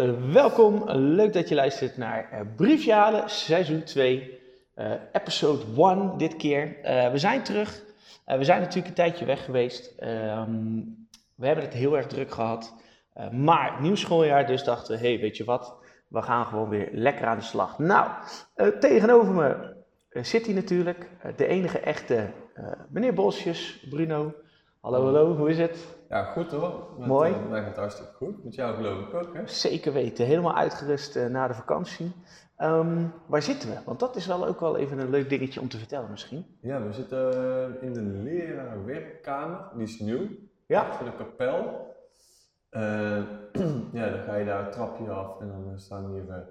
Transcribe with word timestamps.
Uh, 0.00 0.32
welkom. 0.32 0.90
Leuk 0.90 1.32
dat 1.32 1.48
je 1.48 1.54
luistert 1.54 1.96
naar 1.96 2.28
uh, 2.32 2.40
Briefjalen 2.56 3.30
seizoen 3.30 3.82
2, 3.82 4.40
uh, 4.76 4.92
episode 5.12 5.62
1 5.76 6.18
dit 6.18 6.36
keer. 6.36 6.76
we 7.12 7.18
zijn 7.18 7.42
terug. 7.42 7.82
we 8.24 8.44
zijn 8.44 8.60
natuurlijk 8.60 8.88
een 8.88 8.94
tijdje 8.94 9.24
weg 9.24 9.44
geweest. 9.44 9.94
Um, 10.02 11.08
we 11.34 11.46
hebben 11.46 11.64
het 11.64 11.74
heel 11.74 11.96
erg 11.96 12.06
druk 12.06 12.30
gehad. 12.30 12.74
maar 13.32 13.76
nieuw 13.80 13.94
schooljaar, 13.94 14.46
dus 14.46 14.64
dachten 14.64 14.94
we, 14.94 15.06
hey, 15.06 15.18
weet 15.18 15.36
je 15.36 15.44
wat? 15.44 15.74
We 16.08 16.22
gaan 16.22 16.46
gewoon 16.46 16.68
weer 16.68 16.88
lekker 16.92 17.26
aan 17.26 17.38
de 17.38 17.44
slag. 17.44 17.78
Nou, 17.78 18.08
tegenover 18.80 19.34
me 19.34 19.74
zit 20.22 20.46
hij 20.46 20.54
natuurlijk, 20.54 21.08
de 21.36 21.46
enige 21.46 21.78
echte 21.78 22.30
meneer 22.88 23.14
Bosjes, 23.14 23.86
Bruno. 23.90 24.34
Hallo, 24.80 25.04
hallo, 25.04 25.36
hoe 25.36 25.50
is 25.50 25.58
het? 25.58 25.98
Ja, 26.10 26.24
goed 26.24 26.50
hoor. 26.50 26.94
Met, 26.98 27.06
Mooi. 27.06 27.30
Uh, 27.30 27.48
mij 27.48 27.62
gaat 27.62 27.76
hartstikke 27.76 28.12
goed. 28.12 28.44
Met 28.44 28.54
jou 28.54 28.74
geloof 28.74 29.08
ik 29.08 29.14
ook, 29.14 29.34
hè? 29.34 29.46
Zeker 29.46 29.92
weten. 29.92 30.26
Helemaal 30.26 30.56
uitgerust 30.56 31.16
uh, 31.16 31.26
na 31.26 31.48
de 31.48 31.54
vakantie. 31.54 32.12
Um, 32.58 33.12
waar 33.26 33.42
zitten 33.42 33.68
we? 33.68 33.76
Want 33.84 34.00
dat 34.00 34.16
is 34.16 34.26
wel 34.26 34.46
ook 34.46 34.60
wel 34.60 34.76
even 34.76 34.98
een 34.98 35.10
leuk 35.10 35.28
dingetje 35.28 35.60
om 35.60 35.68
te 35.68 35.78
vertellen 35.78 36.10
misschien. 36.10 36.46
Ja, 36.60 36.82
we 36.82 36.92
zitten 36.92 37.34
uh, 37.34 37.82
in 37.82 37.92
de 37.92 38.00
leraarwerkkamer. 38.00 39.68
Die 39.74 39.82
is 39.82 39.98
nieuw. 39.98 40.26
Ja. 40.66 40.92
Voor 40.92 41.06
de 41.06 41.16
kapel. 41.16 41.88
ja, 44.00 44.10
dan 44.10 44.22
ga 44.22 44.36
je 44.36 44.44
daar 44.44 44.64
het 44.64 44.72
trapje 44.72 45.10
af 45.10 45.40
en 45.40 45.48
dan 45.48 45.78
staan 45.78 46.12
hier 46.12 46.46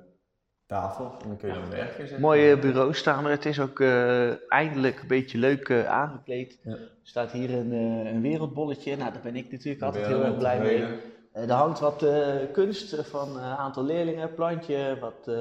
tafel 0.70 1.16
en 1.22 1.28
dan 1.28 1.38
kun 1.38 1.48
je 1.48 1.54
dan 1.54 1.70
werken. 1.70 2.08
Zeg. 2.08 2.20
Mooie 2.20 2.60
bureaus 2.60 2.98
staan 2.98 3.26
er. 3.26 3.32
Het 3.32 3.46
is 3.46 3.60
ook 3.60 3.80
uh, 3.80 4.52
eindelijk 4.52 5.02
een 5.02 5.08
beetje 5.08 5.38
leuk 5.38 5.70
uh, 5.70 5.86
aangekleed. 5.86 6.60
Ja. 6.64 6.72
Er 6.72 6.90
staat 7.04 7.32
hier 7.32 7.54
een, 7.54 7.74
uh, 7.74 8.12
een 8.12 8.22
wereldbolletje. 8.22 8.96
Nou, 8.96 9.14
daar 9.14 9.22
ben 9.22 9.36
ik 9.36 9.52
natuurlijk 9.52 9.84
altijd 9.84 10.06
heel 10.06 10.24
erg 10.24 10.38
blij 10.38 10.60
mee. 10.60 10.86
er 11.32 11.52
hangt 11.52 11.80
wat 11.80 12.06
kunst 12.52 13.10
van 13.10 13.38
een 13.38 13.58
aantal 13.58 13.84
leerlingen, 13.84 14.34
plantje, 14.34 14.98
wat 15.00 15.32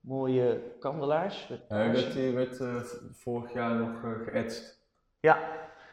mooie 0.00 0.60
kandelaars. 0.80 1.48
Ja, 1.68 1.90
werd, 1.90 2.12
die 2.12 2.32
werd 2.32 2.60
vorig 3.12 3.52
jaar 3.52 3.74
nog 3.74 4.24
geëtst. 4.24 4.80
Ja. 5.20 5.38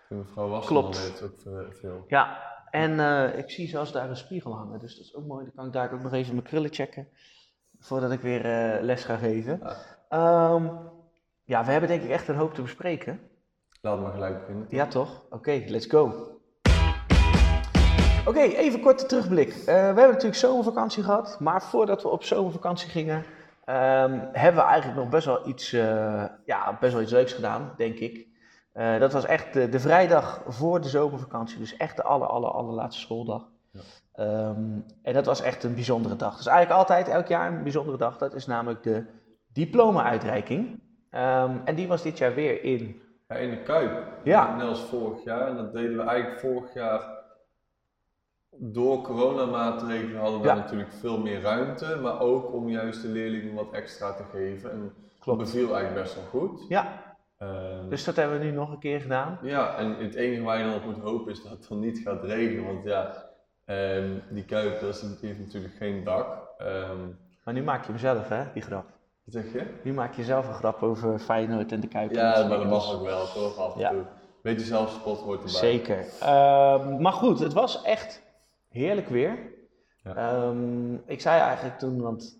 Mevrouw 0.09 0.47
was 0.47 0.65
Klopt. 0.65 1.23
ook 1.23 1.73
veel. 1.75 2.05
Ja, 2.07 2.37
en 2.71 2.99
ik 3.37 3.49
zie 3.49 3.67
zelfs 3.67 3.91
daar 3.91 4.09
een 4.09 4.17
spiegel 4.17 4.55
hangen, 4.55 4.79
dus 4.79 4.95
dat 4.95 5.05
is 5.05 5.15
ook 5.15 5.25
mooi. 5.25 5.43
Dan 5.45 5.53
kan 5.55 5.65
ik 5.65 5.73
daar 5.73 5.93
ook 5.93 6.03
nog 6.03 6.13
even 6.13 6.33
mijn 6.33 6.47
krullen 6.47 6.73
checken 6.73 7.07
voordat 7.79 8.11
ik 8.11 8.19
weer 8.19 8.45
uh, 8.45 8.81
les 8.81 9.03
ga 9.03 9.15
geven. 9.15 9.61
Ja. 10.09 10.53
Um, 10.53 10.71
ja, 11.43 11.65
we 11.65 11.71
hebben 11.71 11.89
denk 11.89 12.03
ik 12.03 12.09
echt 12.09 12.27
een 12.27 12.35
hoop 12.35 12.53
te 12.53 12.61
bespreken. 12.61 13.19
Laten 13.81 14.05
we 14.05 14.11
gelijk 14.11 14.39
beginnen. 14.39 14.65
Ja, 14.69 14.87
toch? 14.87 15.23
Oké, 15.25 15.35
okay, 15.35 15.65
let's 15.67 15.85
go. 15.85 16.03
Oké, 18.19 18.29
okay, 18.29 18.55
even 18.55 18.81
korte 18.81 19.05
terugblik. 19.05 19.49
Uh, 19.49 19.65
we 19.65 19.71
hebben 19.71 20.07
natuurlijk 20.07 20.35
zomervakantie 20.35 21.03
gehad, 21.03 21.39
maar 21.39 21.63
voordat 21.63 22.01
we 22.01 22.07
op 22.07 22.23
zomervakantie 22.23 22.89
gingen, 22.89 23.17
um, 23.17 24.19
hebben 24.31 24.63
we 24.63 24.69
eigenlijk 24.69 24.99
nog 24.99 25.09
best 25.09 25.25
wel 25.25 25.47
iets, 25.47 25.73
uh, 25.73 26.23
ja, 26.45 26.77
best 26.79 26.93
wel 26.93 27.01
iets 27.01 27.11
leuks 27.11 27.33
gedaan, 27.33 27.73
denk 27.77 27.97
ik. 27.97 28.27
dat 28.73 29.13
was 29.13 29.25
echt 29.25 29.53
de, 29.53 29.69
de, 29.69 29.79
vrijdag 29.79 30.41
voor 30.47 30.81
de 30.81 30.87
zomervakantie, 30.87 31.57
dus 31.57 31.77
echt 31.77 31.95
de 31.95 32.03
aller, 32.03 32.27
aller, 32.27 32.49
allerlaatste 32.49 33.01
schooldag. 33.01 33.47
Ja. 33.71 33.81
Um, 34.49 34.85
en 35.01 35.13
dat 35.13 35.25
was 35.25 35.41
echt 35.41 35.63
een 35.63 35.73
bijzondere 35.73 36.15
dag. 36.15 36.37
Dus 36.37 36.45
eigenlijk 36.45 36.79
altijd, 36.79 37.07
elk 37.07 37.27
jaar 37.27 37.51
een 37.51 37.63
bijzondere 37.63 37.97
dag. 37.97 38.17
Dat 38.17 38.33
is 38.33 38.45
namelijk 38.45 38.83
de 38.83 39.03
diploma-uitreiking. 39.53 40.67
Um, 41.11 41.61
en 41.65 41.75
die 41.75 41.87
was 41.87 42.01
dit 42.01 42.17
jaar 42.17 42.33
weer 42.33 42.63
in... 42.63 43.01
Ja, 43.27 43.35
in 43.35 43.49
de 43.49 43.61
Kuip. 43.61 44.07
Ja. 44.23 44.55
Net 44.55 44.67
als 44.67 44.81
vorig 44.81 45.23
jaar. 45.23 45.47
En 45.47 45.55
dat 45.55 45.73
deden 45.73 45.97
we 45.97 46.03
eigenlijk 46.03 46.39
vorig 46.39 46.73
jaar... 46.73 47.17
Door 48.61 49.01
coronamaatregelen 49.01 50.19
hadden 50.19 50.41
we 50.41 50.47
Ja. 50.47 50.55
natuurlijk 50.55 50.91
veel 50.93 51.17
meer 51.19 51.41
ruimte. 51.41 51.97
Maar 52.01 52.19
ook 52.19 52.53
om 52.53 52.69
juist 52.69 53.01
de 53.01 53.07
leerlingen 53.07 53.53
wat 53.55 53.71
extra 53.71 54.13
te 54.13 54.23
geven. 54.31 54.71
En 54.71 54.79
dat 54.81 54.91
Klopt. 55.19 55.39
beviel 55.39 55.73
eigenlijk 55.75 56.03
best 56.03 56.15
wel 56.15 56.23
goed. 56.41 56.65
Ja, 56.69 57.07
Ehm, 57.39 57.89
dus 57.89 58.03
dat 58.03 58.15
hebben 58.15 58.39
we 58.39 58.45
nu 58.45 58.51
nog 58.51 58.71
een 58.71 58.79
keer 58.79 59.01
gedaan. 59.01 59.37
Ja, 59.41 59.75
en 59.75 59.95
het 59.95 60.15
enige 60.15 60.41
waar 60.41 60.57
je 60.57 60.63
dan 60.63 60.73
op 60.73 60.85
moet 60.85 60.99
hopen 61.03 61.31
is 61.31 61.41
dat 61.43 61.51
het 61.51 61.65
dan 61.69 61.79
niet 61.79 61.99
gaat 61.99 62.23
regenen. 62.23 62.65
Want 62.65 62.83
ja, 62.83 63.28
ehm, 63.69 64.09
die 64.29 64.45
Kuip 64.45 64.79
dat 64.79 64.93
is, 64.95 64.99
die 64.99 65.17
heeft 65.29 65.39
natuurlijk 65.39 65.73
geen 65.73 66.03
dak. 66.03 66.47
Ehm, 66.57 66.97
Maar 67.43 67.53
nu 67.53 67.63
maak 67.63 67.81
je 67.85 67.89
hem 67.91 67.99
zelf, 67.99 68.27
hè, 68.29 68.43
die 68.53 68.61
grap. 68.61 68.85
wat 69.23 69.33
zeg 69.33 69.51
je? 69.53 69.63
Nu 69.83 69.93
maak 69.93 70.13
je 70.13 70.23
zelf 70.23 70.47
een 70.47 70.53
grap 70.53 70.81
over 70.83 71.19
Feyenoord 71.19 71.71
en 71.71 71.79
de 71.79 71.87
Kuip. 71.87 72.09
en 72.09 72.15
Ja, 72.15 72.47
maar 72.47 72.57
dat 72.57 72.67
mag 72.69 72.93
ook 72.93 73.03
wel, 73.03 73.25
toch? 73.33 73.57
Af 73.57 73.73
en 73.73 73.79
Ja. 73.79 73.89
toe. 73.89 74.03
Beetje 74.41 74.65
zelfspot 74.65 75.19
hoort 75.19 75.37
erbij. 75.37 75.51
Zeker. 75.59 76.05
Ehm, 76.21 77.01
maar 77.01 77.13
goed, 77.13 77.39
het 77.39 77.53
was 77.53 77.81
echt 77.83 78.21
heerlijk 78.69 79.07
weer. 79.09 79.37
Ja. 80.03 80.53
Ik 81.05 81.21
zei 81.21 81.41
eigenlijk 81.41 81.77
toen, 81.79 82.01
want 82.01 82.37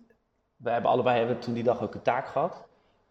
we 0.58 0.70
hebben 0.70 0.92
allebei 0.92 1.18
hebben 1.18 1.40
toen 1.40 1.54
die 1.54 1.64
dag 1.64 1.82
ook 1.82 1.94
een 1.96 2.02
taak 2.02 2.28
gehad. 2.28 2.68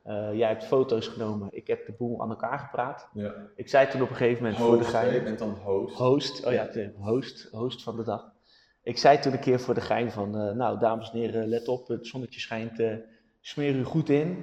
Eh, 0.08 0.34
jij 0.34 0.48
hebt 0.48 0.64
foto's 0.64 1.08
genomen, 1.08 1.48
ik 1.50 1.66
heb 1.66 1.86
de 1.86 1.92
boel 1.92 2.22
aan 2.22 2.30
elkaar 2.30 2.58
gepraat. 2.58 3.08
Ja. 3.12 3.34
Ik 3.54 3.68
zei 3.68 3.88
toen 3.88 4.02
op 4.02 4.10
een 4.10 4.16
gegeven 4.16 4.42
moment 4.42 4.62
voor 4.62 4.78
de 4.78 4.84
hè? 4.84 5.00
je 5.00 5.10
gein... 5.10 5.24
bent 5.24 5.38
dan 5.38 5.50
host. 5.50 5.96
Host, 5.96 6.46
oh 6.46 6.52
ja, 6.52 6.64
de 6.64 6.92
host, 6.98 7.48
host 7.50 7.82
van 7.82 7.96
de 7.96 8.04
dag. 8.04 8.32
Ik 8.82 8.98
zei 8.98 9.18
toen 9.18 9.32
een 9.32 9.40
keer 9.40 9.60
voor 9.60 9.74
de 9.74 9.80
gein 9.80 10.10
van, 10.10 10.36
eh, 10.36 10.54
nou 10.54 10.78
dames 10.78 11.10
en 11.10 11.18
heren, 11.18 11.48
let 11.48 11.68
op, 11.68 11.88
het 11.88 12.06
zonnetje 12.06 12.40
schijnt, 12.40 12.80
eh, 12.80 12.94
smeer 13.40 13.74
u 13.74 13.84
goed 13.84 14.08
in. 14.08 14.34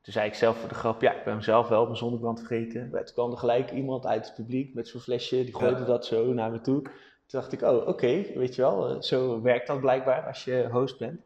Toen 0.00 0.12
zei 0.12 0.26
ik 0.26 0.34
zelf 0.34 0.56
voor 0.56 0.68
de 0.68 0.74
grap, 0.74 1.00
ja, 1.00 1.12
ik 1.12 1.24
ben 1.24 1.42
zelf 1.42 1.68
wel 1.68 1.84
mijn 1.84 1.96
zonnebrand 1.96 2.38
vergeten. 2.38 2.90
Maar 2.90 3.04
Toen 3.04 3.14
kwam 3.14 3.30
er 3.30 3.38
gelijk 3.38 3.70
iemand 3.70 4.06
uit 4.06 4.26
het 4.26 4.34
publiek 4.34 4.74
met 4.74 4.88
zo'n 4.88 5.00
flesje, 5.00 5.44
die 5.44 5.54
gooide 5.54 5.80
Ja. 5.80 5.84
dat 5.86 6.06
zo 6.06 6.32
naar 6.32 6.50
me 6.50 6.60
toe. 6.60 6.82
Toen 6.82 7.40
dacht 7.40 7.52
ik, 7.52 7.62
oh 7.62 7.88
oké, 7.88 8.24
weet 8.34 8.54
je 8.54 8.62
wel, 8.62 9.02
zo 9.02 9.42
werkt 9.42 9.66
dat 9.66 9.80
blijkbaar 9.80 10.26
als 10.26 10.44
je 10.44 10.68
host 10.70 10.98
bent. 10.98 11.20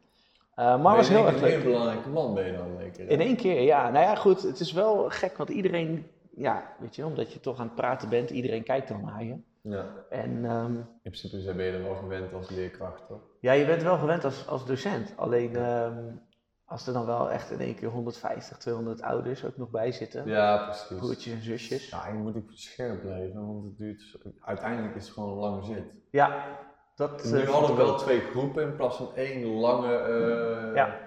Eh, 0.57 0.83
maar 0.83 0.97
was 0.97 1.09
heel 1.09 1.27
erg 1.27 1.35
Een 1.35 1.41
leuk. 1.41 1.51
hele 1.51 1.63
belangrijke 1.65 2.09
man 2.09 2.35
ben 2.35 2.47
je 2.47 2.53
dan 2.57 2.67
in 2.67 2.81
één 2.81 2.93
keer. 2.93 3.07
hè? 3.07 3.11
In 3.13 3.21
één 3.21 3.37
keer, 3.37 3.61
ja. 3.61 3.91
Nou 3.91 4.05
ja, 4.05 4.15
goed, 4.15 4.43
het 4.43 4.61
is 4.61 4.73
wel 4.73 5.09
gek, 5.11 5.37
want 5.37 5.49
iedereen, 5.51 6.07
ja, 6.37 6.75
weet 6.79 6.97
je, 6.97 7.05
omdat 7.07 7.33
je 7.33 7.41
toch 7.41 7.59
aan 7.59 7.67
het 7.67 7.75
praten 7.75 8.09
bent, 8.09 8.31
iedereen 8.31 8.63
kijkt 8.63 8.89
dan 8.89 9.05
naar 9.05 9.25
je. 9.25 9.37
Ja. 9.61 9.85
En 10.11 10.45
ehm, 10.45 10.75
In 10.77 10.87
principe 11.03 11.55
ben 11.55 11.65
je 11.67 11.73
er 11.73 11.83
wel 11.83 11.95
gewend 11.95 12.33
als 12.35 12.51
leerkracht, 12.51 13.07
toch? 13.09 13.21
ja, 13.41 13.53
je 13.53 13.67
bent 13.67 13.83
wel 13.83 13.99
gewend 13.99 14.25
als, 14.25 14.47
als 14.49 14.67
docent. 14.67 15.13
Alleen 15.17 15.57
ehm, 15.57 16.03
als 16.65 16.87
er 16.87 16.93
dan 16.93 17.07
wel 17.07 17.31
echt 17.31 17.51
in 17.51 17.61
één 17.61 17.75
keer 17.75 17.89
150, 17.89 18.57
200 18.59 19.03
ouders 19.03 19.45
ook 19.45 19.57
nog 19.57 19.71
bij 19.71 19.93
zitten, 19.93 20.29
Ja, 20.29 20.65
precies. 20.65 20.97
broertjes 20.99 21.33
en 21.35 21.43
zusjes. 21.43 21.89
Ja, 21.89 22.09
je 22.09 22.15
moet 22.15 22.37
ook 22.37 22.51
scherp 22.53 23.01
blijven, 23.01 23.47
want 23.47 23.65
het 23.65 23.77
duurt, 23.79 24.17
uiteindelijk 24.41 24.95
is 24.95 25.05
het 25.05 25.13
gewoon 25.15 25.29
een 25.31 25.39
lange 25.39 25.65
zit. 25.65 25.85
Ja, 26.11 26.45
dat 26.97 27.25
nu 27.25 27.41
eh, 27.41 27.49
hadden 27.49 27.67
vond 27.67 27.79
we 27.79 27.85
wel 27.85 27.97
twee 27.97 28.21
groepen 28.21 28.63
in 28.63 28.77
plaats 28.77 28.97
van 28.97 29.09
één 29.15 29.47
lange. 29.47 29.97
eh, 29.97 30.75
Ja. 30.75 31.05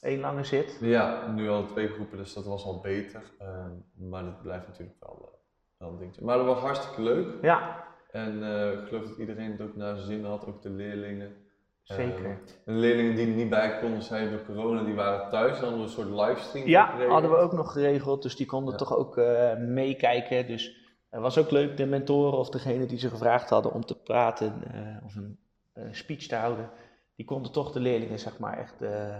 Eén 0.00 0.20
lange 0.20 0.44
zit. 0.44 0.78
Ja, 0.80 1.30
nu 1.30 1.48
hadden 1.48 1.66
we 1.66 1.72
twee 1.72 1.88
groepen, 1.88 2.16
dus 2.18 2.32
dat 2.32 2.44
was 2.44 2.64
al 2.64 2.80
beter. 2.80 3.22
Ehm, 3.38 3.70
maar 4.10 4.24
dat 4.24 4.42
blijft 4.42 4.66
natuurlijk 4.66 4.96
wel, 5.00 5.18
eh, 5.32 5.38
wel 5.78 5.88
een 5.88 5.98
dingetje. 5.98 6.24
Maar 6.24 6.36
dat 6.36 6.46
was 6.46 6.58
hartstikke 6.58 7.02
leuk. 7.02 7.26
Ja, 7.42 7.84
En 8.10 8.42
ik 8.82 8.88
geloof 8.88 9.06
dat 9.08 9.16
iedereen 9.18 9.50
het 9.50 9.60
ook 9.60 9.76
naar 9.76 9.94
zijn 9.96 10.06
zin 10.06 10.24
had, 10.24 10.46
ook 10.46 10.62
de 10.62 10.70
leerlingen. 10.70 11.36
zeker. 11.82 12.24
Ehm, 12.24 12.30
en 12.64 12.74
de 12.74 12.80
leerlingen 12.80 13.14
die 13.14 13.26
er 13.26 13.32
niet 13.32 13.50
bij 13.50 13.78
konden 13.80 14.02
zijn 14.02 14.30
door 14.30 14.44
corona, 14.46 14.82
die 14.84 14.94
waren 14.94 15.30
thuis. 15.30 15.50
Dan 15.52 15.60
hadden 15.60 15.78
we 15.78 15.84
een 15.84 15.90
soort 15.90 16.28
livestream 16.28 16.66
Ja, 16.68 17.06
hadden 17.08 17.30
we 17.30 17.36
ook 17.36 17.52
nog 17.52 17.72
geregeld, 17.72 18.22
dus 18.22 18.36
die 18.36 18.46
konden 18.46 18.70
Ja. 18.72 18.78
toch 18.78 18.96
ook 18.96 19.16
meekijken. 19.58 20.46
Dus 20.46 20.81
het 21.12 21.20
was 21.20 21.38
ook 21.38 21.50
leuk, 21.50 21.76
de 21.76 21.86
mentoren 21.86 22.38
of 22.38 22.50
degene 22.50 22.86
die 22.86 22.98
ze 22.98 23.08
gevraagd 23.08 23.50
hadden 23.50 23.72
om 23.72 23.84
te 23.84 23.94
praten 23.96 24.62
eh, 24.72 25.04
of 25.04 25.16
een 25.16 25.38
eh, 25.72 25.84
speech 25.90 26.26
te 26.26 26.34
houden, 26.34 26.70
die 27.16 27.26
konden 27.26 27.52
toch 27.52 27.72
de 27.72 27.80
leerlingen 27.80 28.18
zeg 28.18 28.38
maar 28.38 28.58
echt 28.58 28.82
eh, 28.82 29.18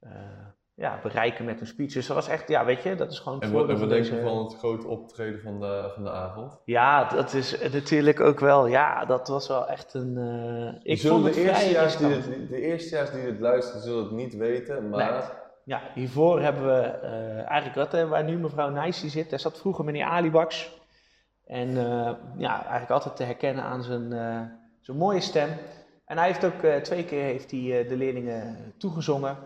eh, 0.00 0.10
ja, 0.74 1.00
bereiken 1.02 1.44
met 1.44 1.60
een 1.60 1.66
speech. 1.66 1.92
Dus 1.92 2.06
dat 2.06 2.16
was 2.16 2.28
echt, 2.28 2.48
ja 2.48 2.64
weet 2.64 2.82
je, 2.82 2.94
dat 2.94 3.12
is 3.12 3.18
gewoon 3.18 3.38
het 3.38 3.48
En 3.48 3.52
wat, 3.52 3.62
en 3.62 3.68
wat 3.70 3.78
van 3.78 3.88
denk 3.88 4.04
je 4.04 4.20
van 4.22 4.38
het 4.44 4.56
grote 4.56 4.86
optreden 4.88 5.40
van 5.40 5.60
de, 5.60 5.90
van 5.94 6.04
de 6.04 6.10
avond? 6.10 6.58
Ja, 6.64 7.04
dat 7.04 7.32
is 7.32 7.70
natuurlijk 7.72 8.20
ook 8.20 8.40
wel, 8.40 8.66
ja, 8.66 9.04
dat 9.04 9.28
was 9.28 9.48
wel 9.48 9.68
echt 9.68 9.94
een... 9.94 10.16
eh, 10.16 10.92
ik 10.92 10.98
Zullen 10.98 11.16
vond 11.16 11.26
het 11.26 11.34
de, 11.34 11.40
eerstejaars 11.50 11.96
die 11.96 12.08
dit, 12.08 12.48
de 12.48 12.60
eerstejaars 12.60 13.10
die 13.10 13.22
dit 13.22 13.40
luisteren, 13.40 13.82
zullen 13.82 14.02
het 14.02 14.12
niet 14.12 14.36
weten, 14.36 14.88
maar... 14.88 15.38
Ja, 15.64 15.80
hiervoor 15.94 16.40
hebben 16.40 16.66
we 16.66 16.80
eh, 16.82 17.48
eigenlijk 17.48 17.74
wat, 17.74 17.92
hè, 17.92 18.08
waar 18.08 18.24
nu 18.24 18.38
mevrouw 18.38 18.70
Nijs 18.70 19.00
die 19.00 19.10
zit, 19.10 19.30
daar 19.30 19.40
zat 19.40 19.58
vroeger 19.58 19.84
meneer 19.84 20.04
Alibaks. 20.04 20.79
En 21.50 21.76
eh, 21.76 22.12
ja, 22.36 22.60
eigenlijk 22.60 22.90
altijd 22.90 23.16
te 23.16 23.22
herkennen 23.22 23.64
aan 23.64 23.82
zijn, 23.82 24.12
eh, 24.12 24.42
zijn 24.80 24.96
mooie 24.96 25.20
stem. 25.20 25.48
En 26.04 26.18
hij 26.18 26.26
heeft 26.26 26.44
ook 26.44 26.62
eh, 26.62 26.76
twee 26.76 27.04
keer 27.04 27.22
heeft 27.22 27.50
hij, 27.50 27.86
de 27.88 27.96
leerlingen 27.96 28.74
toegezongen. 28.76 29.36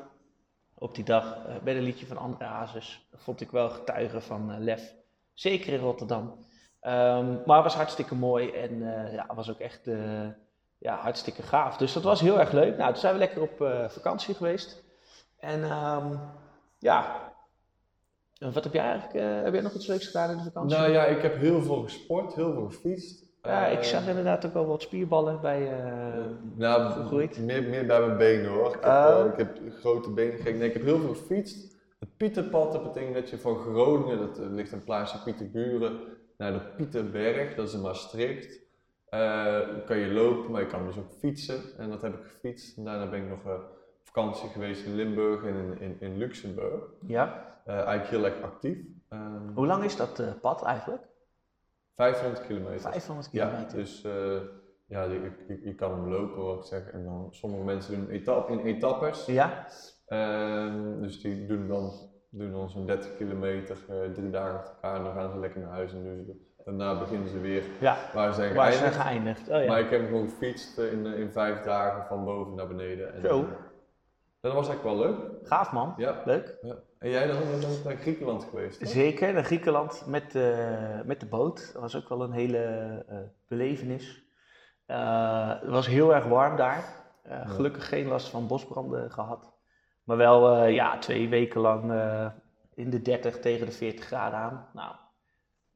op 0.74 0.94
die 0.94 1.04
dag 1.04 1.36
uh, 1.48 1.54
bij 1.62 1.76
een 1.76 1.82
liedje 1.82 2.06
van 2.06 2.16
André 2.16 2.44
Hazes. 2.44 3.06
Dat 3.10 3.20
vond 3.20 3.40
ik 3.40 3.50
wel 3.50 3.70
getuigen 3.70 4.22
van 4.22 4.50
uh, 4.50 4.56
lef. 4.58 4.94
Zeker 5.32 5.72
in 5.72 5.78
Rotterdam. 5.78 6.22
Um, 6.22 7.42
maar 7.46 7.56
het 7.56 7.64
was 7.64 7.74
hartstikke 7.74 8.14
mooi 8.14 8.50
en 8.50 8.72
uh, 8.72 9.12
ja, 9.14 9.26
was 9.34 9.50
ook 9.50 9.58
echt 9.58 9.88
ja, 10.78 10.96
hartstikke 10.96 11.42
gaaf. 11.42 11.76
Dus 11.76 11.92
dat 11.92 12.02
was 12.02 12.20
heel 12.20 12.40
erg 12.40 12.52
leuk. 12.52 12.76
Nou, 12.76 12.90
toen 12.90 13.00
zijn 13.00 13.12
we 13.12 13.18
lekker 13.18 13.42
op 13.42 13.56
vakantie 13.88 14.34
geweest. 14.34 14.82
En 15.38 15.62
um, 15.62 16.20
ja, 16.78 17.32
wat 18.38 18.64
heb 18.64 18.72
jij 18.72 18.84
eigenlijk, 18.84 19.44
heb 19.44 19.52
jij 19.52 19.62
nog 19.62 19.75
iets 19.75 19.86
leuks 19.86 20.06
gedaan 20.06 20.31
in 20.31 20.36
de 20.36 20.42
vakantie? 20.42 20.78
Nou 20.78 20.90
ja, 20.90 21.04
ik 21.04 21.22
heb 21.22 21.36
heel 21.36 21.62
veel 21.62 21.82
gesport, 21.82 22.34
heel 22.34 22.52
veel 22.52 22.66
gefietst. 22.66 23.25
Ja, 23.44 23.66
ik 23.66 23.82
zag 23.82 24.06
inderdaad 24.06 24.46
ook 24.46 24.52
wel 24.52 24.66
wat 24.66 24.82
spierballen 24.82 25.40
bij 25.40 25.62
uh, 25.62 26.25
nou, 26.54 27.04
meer, 27.40 27.62
meer 27.62 27.86
bij 27.86 28.00
mijn 28.00 28.16
benen 28.16 28.50
hoor. 28.50 28.66
Ik 28.66 28.72
heb, 28.81 28.84
uh, 28.84 29.25
ik 29.32 29.36
heb 29.36 29.58
grote 29.78 30.10
benen 30.10 30.34
gekregen. 30.34 30.58
Nee, 30.58 30.69
ik 30.69 30.75
heb 30.75 30.82
heel 30.82 30.98
veel 30.98 31.14
gefietst. 31.14 31.76
Het 31.98 32.16
Pieterpad, 32.16 32.72
dat 32.72 32.82
betekent 32.82 33.14
dat 33.14 33.31
je 33.31 33.38
van 33.38 33.56
Groningen, 33.56 34.19
dat 34.19 34.40
uh, 34.40 34.46
ligt 34.50 34.72
een 34.72 34.84
plaatsje 34.84 35.22
Pieterburen, 35.22 36.00
naar 36.36 36.52
de 36.52 36.60
Pieterberg, 36.76 37.54
dat 37.54 37.69
is 37.69 37.75
in 37.75 37.81
Maastricht. 37.81 38.60
kan 39.86 39.98
je 39.98 40.12
lopen, 40.12 40.50
maar 40.50 40.60
je 40.60 40.66
kan 40.66 40.86
dus 40.86 40.96
ook 40.96 41.12
fietsen. 41.19 41.60
En 41.78 41.90
dat 41.90 42.02
heb 42.02 42.14
ik 42.14 42.25
gefietst. 42.25 42.76
En 42.76 42.84
daarna 42.84 43.10
ben 43.10 43.22
ik 43.22 43.28
nog 43.28 43.54
op 43.54 43.64
vakantie 44.02 44.48
geweest 44.48 44.86
in 44.86 44.94
Limburg 44.94 45.44
en 45.44 45.54
in, 45.54 45.81
in, 45.81 45.96
in 46.00 46.19
Luxemburg. 46.19 46.82
Ja. 47.06 47.53
Eigenlijk 47.64 48.06
heel 48.06 48.25
erg 48.25 48.43
actief. 48.43 48.78
Ehm, 49.08 49.55
Hoe 49.55 49.66
lang 49.66 49.84
is 49.84 49.96
dat 49.96 50.40
pad 50.40 50.64
eigenlijk? 50.64 51.02
500 51.96 52.46
kilometer. 52.46 52.81
500 52.81 53.31
kilometer. 53.31 53.69
Ja, 53.69 53.75
dus 53.75 54.05
uh, 54.05 54.40
ja, 54.87 55.02
je, 55.02 55.31
je, 55.49 55.61
je, 55.64 55.75
kan 55.75 55.90
hem 55.90 56.08
lopen, 56.08 56.44
wat 56.44 56.58
ik 56.58 56.64
zeg. 56.64 56.90
En 56.90 57.05
dan 57.05 57.28
sommige 57.31 57.64
mensen 57.64 57.94
doen 57.94 58.08
etap, 58.08 58.50
in 58.50 58.58
etappes. 58.58 59.26
Ja. 59.26 59.66
Uh, 60.08 61.00
dus 61.00 61.20
die 61.20 61.46
doen 61.46 61.69
dan, 61.69 61.93
doen 62.31 62.52
dan 62.52 62.70
zo'n 62.70 62.87
30 62.87 63.16
kilometer, 63.16 63.76
drie 64.14 64.31
dagen 64.31 64.58
achter 64.58 64.75
elkaar. 64.75 64.96
En 64.96 65.05
dan 65.05 65.12
gaan 65.14 65.31
ze 65.31 65.38
lekker 65.38 65.60
naar 65.60 65.70
huis. 65.70 65.93
En 65.93 66.25
dus 66.26 66.37
daarna 66.64 66.99
beginnen 66.99 67.28
ze 67.28 67.40
weer 67.40 67.62
ja. 67.81 67.96
waar 68.14 68.32
ze 68.32 68.40
zijn 68.40 68.55
waar 68.55 68.72
geëindigd. 68.72 68.94
Ze 68.94 69.00
geëindigd. 69.00 69.49
Oh, 69.49 69.60
ja. 69.62 69.67
Maar 69.67 69.81
ik 69.81 69.90
heb 69.90 70.00
hem 70.00 70.08
gewoon 70.08 70.28
gefietst 70.28 70.78
in, 70.78 71.06
in 71.06 71.31
vijf 71.32 71.62
dagen 71.62 72.06
van 72.06 72.25
boven 72.25 72.55
naar 72.55 72.69
beneden. 72.69 73.14
En, 73.14 73.20
Zo. 73.20 73.46
dat 74.40 74.52
was 74.52 74.69
eigenlijk 74.69 74.96
wel 74.96 75.06
leuk. 75.06 75.19
Gaaf 75.43 75.72
man. 75.72 75.94
Ja. 75.96 76.22
Leuk. 76.25 76.58
Ja. 76.62 76.76
En 77.04 77.10
jij 77.10 77.26
dan? 77.26 77.36
Je 77.36 77.58
bent 77.60 77.84
naar 77.84 77.96
Griekenland 77.96 78.44
geweest? 78.44 78.88
Zeker, 78.88 79.32
naar 79.32 79.44
Griekenland 79.44 80.02
met, 80.06 80.34
uh, 80.34 81.00
met 81.04 81.20
de 81.20 81.26
boot. 81.26 81.70
Dat 81.72 81.82
was 81.82 81.96
ook 81.96 82.08
wel 82.08 82.22
een 82.22 82.32
hele 82.32 83.04
uh, 83.10 83.18
belevenis. 83.48 84.24
Uh, 84.86 85.60
het 85.60 85.70
was 85.70 85.86
heel 85.86 86.14
erg 86.14 86.24
warm 86.24 86.56
daar. 86.56 86.84
Ja. 87.24 87.44
Gelukkig 87.44 87.88
geen 87.88 88.06
last 88.06 88.28
van 88.28 88.46
bosbranden 88.46 89.10
gehad. 89.10 89.52
Maar 90.04 90.16
wel 90.16 90.64
ja, 90.64 90.98
twee 90.98 91.28
weken 91.28 91.60
lang 91.60 91.82
in 92.74 92.90
de 92.90 93.02
30 93.02 93.40
tegen 93.40 93.66
de 93.66 93.72
40 93.72 94.04
graden 94.04 94.38
aan. 94.38 94.68
Nou, 94.72 94.94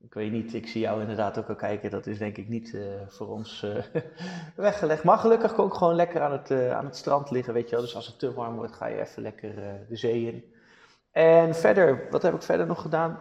ik 0.01 0.15
weet 0.15 0.33
niet, 0.33 0.55
ik 0.55 0.67
zie 0.67 0.81
jou 0.81 1.01
inderdaad 1.01 1.39
ook 1.39 1.49
al 1.49 1.55
kijken. 1.55 1.91
Dat 1.91 2.07
is 2.07 2.19
denk 2.19 2.37
ik 2.37 2.49
niet 2.49 2.79
voor 3.09 3.29
ons 3.29 3.67
weggelegd. 4.57 5.05
Maar 5.05 5.19
gelukkig 5.19 5.55
kon 5.55 5.67
ik 5.67 5.73
gewoon 5.73 5.95
lekker 5.95 6.21
aan 6.21 6.33
het, 6.33 6.51
aan 6.51 6.85
het 6.85 6.97
strand 6.97 7.31
liggen, 7.31 7.55
weet 7.55 7.69
je 7.69 7.75
wel. 7.75 7.85
Dus 7.85 7.95
als 7.95 8.07
het 8.07 8.19
te 8.19 8.35
warm 8.35 8.57
wordt, 8.57 8.77
ga 8.77 8.87
je 8.87 9.01
even 9.01 9.23
lekker 9.23 9.55
de 9.89 9.97
zee 9.97 10.27
in. 10.33 10.57
En 11.19 11.55
verder, 11.55 12.07
wat 12.11 12.23
heb 12.23 12.35
ik 12.35 12.43
verder 12.43 12.67
nog 12.67 12.83
gedaan? 12.83 13.19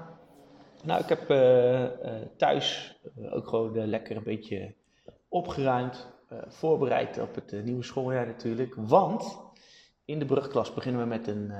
Nou, 0.83 1.01
ik 1.01 1.09
heb 1.09 1.29
uh, 1.29 1.81
uh, 1.81 1.89
thuis 2.35 2.99
uh, 3.17 3.35
ook 3.35 3.47
gewoon 3.47 3.87
lekker 3.87 4.15
een 4.17 4.23
beetje 4.23 4.73
opgeruimd, 5.29 6.07
voorbereid 6.47 7.19
op 7.19 7.35
het 7.35 7.63
nieuwe 7.63 7.83
schooljaar 7.83 8.25
natuurlijk. 8.25 8.73
Want 8.77 9.39
in 10.05 10.19
de 10.19 10.25
brugklas 10.25 10.73
beginnen 10.73 11.01
we 11.01 11.07
met 11.07 11.27
een, 11.27 11.51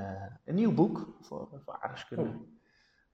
een 0.45 0.56
nieuw 0.56 0.74
boek 0.74 1.18
voor, 1.22 1.48
voor 1.63 1.74
aardrijkskunde. 1.74 2.30
Oh. 2.30 2.36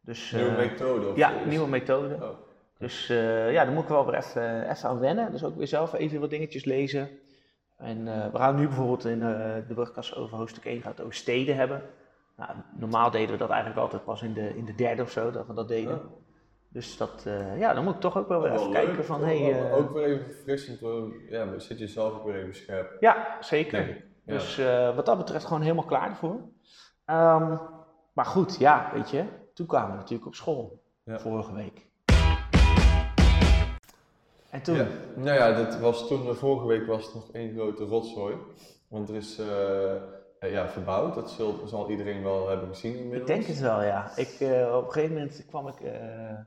Dus, 0.02 0.32
nieuwe 0.32 0.52
methode? 0.52 1.08
Of 1.08 1.16
ja, 1.16 1.32
is... 1.32 1.46
nieuwe 1.46 1.68
methode. 1.68 2.16
Oh. 2.16 2.30
Dus 2.78 3.08
ja, 3.08 3.64
daar 3.66 3.72
moet 3.72 3.84
ik 3.84 3.90
wel 3.90 4.06
weer 4.06 4.16
even, 4.16 4.70
even 4.70 4.90
aan 4.90 5.00
wennen. 5.00 5.32
Dus 5.32 5.44
ook 5.44 5.58
weer 5.58 5.68
zelf 5.68 5.94
even 5.94 6.20
wat 6.20 6.30
dingetjes 6.30 6.66
lezen. 6.66 7.10
En 7.78 8.04
we 8.32 8.38
gaan 8.38 8.56
nu 8.56 8.68
bijvoorbeeld 8.68 9.06
in 9.06 9.20
de 9.20 9.74
brugklas 9.74 10.16
over 10.16 10.38
hoofdstuk 10.38 10.66
1 10.66 10.82
gaat 10.82 11.02
over 11.02 11.14
steden 11.14 11.56
hebben. 11.56 11.82
Nou, 12.38 12.52
normaal 12.78 13.12
deden 13.12 13.32
we 13.32 13.38
dat 13.38 13.50
eigenlijk 13.50 13.80
altijd 13.82 14.04
pas 14.04 14.22
in 14.22 14.34
de, 14.34 14.58
in 14.58 14.66
de 14.66 14.76
derde 14.76 15.02
of 15.02 15.12
zo, 15.12 15.32
dat 15.32 15.48
we 15.48 15.54
dat 15.54 15.68
deden. 15.68 15.92
Ja. 15.94 16.02
Dus 16.70 16.98
dat, 16.98 17.24
uh, 17.28 17.60
ja, 17.60 17.74
dan 17.74 17.84
moet 17.84 17.94
ik 17.94 18.00
toch 18.00 18.18
ook 18.18 18.28
wel 18.28 18.42
weer 18.42 18.52
Wel 18.52 18.60
even 18.60 18.72
leuk. 18.72 18.84
kijken 18.86 19.06
van, 19.06 19.20
Wel- 19.20 19.28
hey, 19.30 19.66
uh, 19.70 19.76
Ook 19.78 19.92
weer 19.94 20.04
even 20.06 20.26
verfrissend, 20.26 20.80
ja, 21.30 21.46
maar 21.46 21.62
zit 21.62 21.80
je 21.80 21.88
zelf 21.88 22.14
ook 22.14 22.24
weer 22.26 22.36
even 22.42 22.56
scherp. 22.56 22.98
ja, 23.00 23.38
zeker. 23.40 23.88
Ja. 24.26 24.34
Dus 24.34 24.60
uh, 24.60 24.96
wat 24.96 25.06
dat 25.06 25.18
betreft 25.18 25.46
gewoon 25.46 25.62
helemaal 25.62 25.86
klaar 25.86 26.10
ervoor. 26.10 26.40
Ehm, 27.06 27.58
maar 28.14 28.26
goed, 28.26 28.58
ja, 28.60 28.92
weet 28.94 29.10
je, 29.10 29.24
toen 29.54 29.66
kwamen 29.68 29.92
we 29.92 29.96
natuurlijk 29.98 30.28
op 30.28 30.36
school, 30.36 30.84
Ja. 31.04 31.20
vorige 31.20 31.54
week. 31.54 31.86
En 34.50 34.62
toen, 34.62 34.76
Ja. 34.76 34.88
Nou 35.16 35.38
ja, 35.38 35.54
dit 35.66 35.80
was 35.80 36.08
toen, 36.08 36.36
vorige 36.36 36.68
week 36.68 36.86
was 36.88 37.06
het 37.06 37.14
nog 37.14 37.32
één 37.32 37.54
grote 37.54 37.84
rotzooi. 37.84 38.36
Want 38.88 39.10
er 39.10 39.16
is 39.16 39.40
eh, 39.40 39.96
eh, 39.96 40.02
ja, 40.52 40.68
verbouwd, 40.70 41.16
dat 41.16 41.30
zal, 41.30 41.54
zal 41.66 41.90
iedereen 41.90 42.24
wel 42.24 42.48
hebben 42.50 42.68
gezien 42.68 42.96
inmiddels. 42.98 43.30
ik 43.30 43.36
denk 43.36 43.48
het 43.48 43.60
wel, 43.60 43.84
ja. 43.84 44.12
Ik, 44.16 44.38
eh, 44.40 44.76
op 44.76 44.86
een 44.86 44.92
gegeven 44.92 45.16
moment 45.16 45.46
kwam 45.48 45.68
ik 45.68 45.80
eh, 45.82 46.30
eh, 46.30 46.38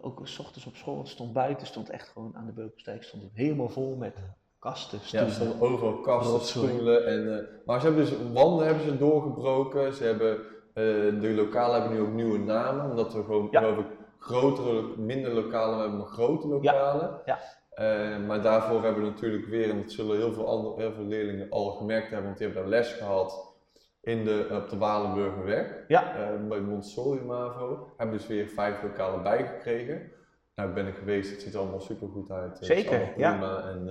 ook 0.00 0.20
s 0.22 0.38
ochtends 0.38 0.66
op 0.66 0.76
school, 0.76 0.98
het 0.98 1.08
stond 1.08 1.32
buiten, 1.32 1.66
stond 1.66 1.90
echt 1.90 2.08
gewoon 2.08 2.36
aan 2.36 2.46
de 2.46 2.52
Beukelsdijk, 2.52 3.02
stond 3.02 3.22
het 3.22 3.32
helemaal 3.34 3.68
vol 3.68 3.96
met 3.96 4.14
kasten, 4.58 4.98
Ja, 4.98 5.04
stoelen. 5.06 5.28
er 5.28 5.34
stonden 5.34 5.60
overal 5.60 6.00
kasten, 6.00 6.40
stoelen. 6.40 7.06
En, 7.06 7.38
eh, 7.38 7.44
maar 7.66 7.80
ze 7.80 7.86
hebben 7.86 8.04
dus 8.04 8.14
wanden 8.32 8.66
hebben 8.66 8.84
ze 8.84 8.96
doorgebroken. 8.98 9.94
Ze 9.94 10.04
hebben, 10.04 10.36
eh, 10.74 11.20
de 11.20 11.32
lokalen 11.36 11.80
hebben 11.80 11.98
nu 11.98 12.04
ook 12.06 12.12
nieuwe 12.12 12.38
namen. 12.38 12.90
Omdat 12.90 13.12
we 13.12 13.22
gewoon, 13.24 13.48
Ja. 13.50 13.60
geloof 13.60 13.78
ik, 13.78 13.86
grotere, 14.18 14.82
minder 14.96 15.32
lokalen 15.32 15.78
hebben, 15.78 15.98
maar 15.98 16.06
grote 16.06 16.46
lokalen. 16.48 17.20
ja. 17.24 17.38
Eh, 17.78 18.18
maar 18.26 18.42
daarvoor 18.42 18.82
hebben 18.82 19.02
we 19.02 19.08
natuurlijk 19.10 19.46
weer, 19.46 19.70
en 19.70 19.76
dat 19.82 19.90
zullen 19.92 20.16
heel 20.16 20.32
veel, 20.32 20.48
andere, 20.48 20.80
heel 20.82 20.92
veel 20.92 21.04
leerlingen 21.04 21.50
al 21.50 21.70
gemerkt 21.70 22.06
hebben, 22.10 22.24
want 22.26 22.38
die 22.38 22.46
hebben 22.46 22.64
daar 22.64 22.72
les 22.80 22.92
gehad 22.92 23.54
in 24.00 24.24
de, 24.24 24.46
op 24.62 24.68
de 24.70 24.78
Walenburgerweg. 24.78 25.84
Ja. 25.88 26.14
eh, 26.16 26.48
bij 26.48 26.60
Montessori 26.60 27.20
Mavo. 27.20 27.92
Hebben 27.96 28.16
dus 28.16 28.26
weer 28.26 28.48
vijf 28.48 28.82
lokalen 28.82 29.22
bijgekregen. 29.22 30.10
Nou, 30.54 30.68
ik 30.68 30.74
ben 30.74 30.86
er 30.86 30.92
geweest, 30.92 31.30
het 31.30 31.40
ziet 31.42 31.54
er 31.54 31.60
allemaal 31.60 31.80
super 31.80 32.08
goed 32.08 32.30
uit. 32.30 32.58
Het 32.58 32.66
Zeker, 32.66 33.12
allemaal 33.16 33.38
prima. 33.38 33.68
En, 33.70 33.88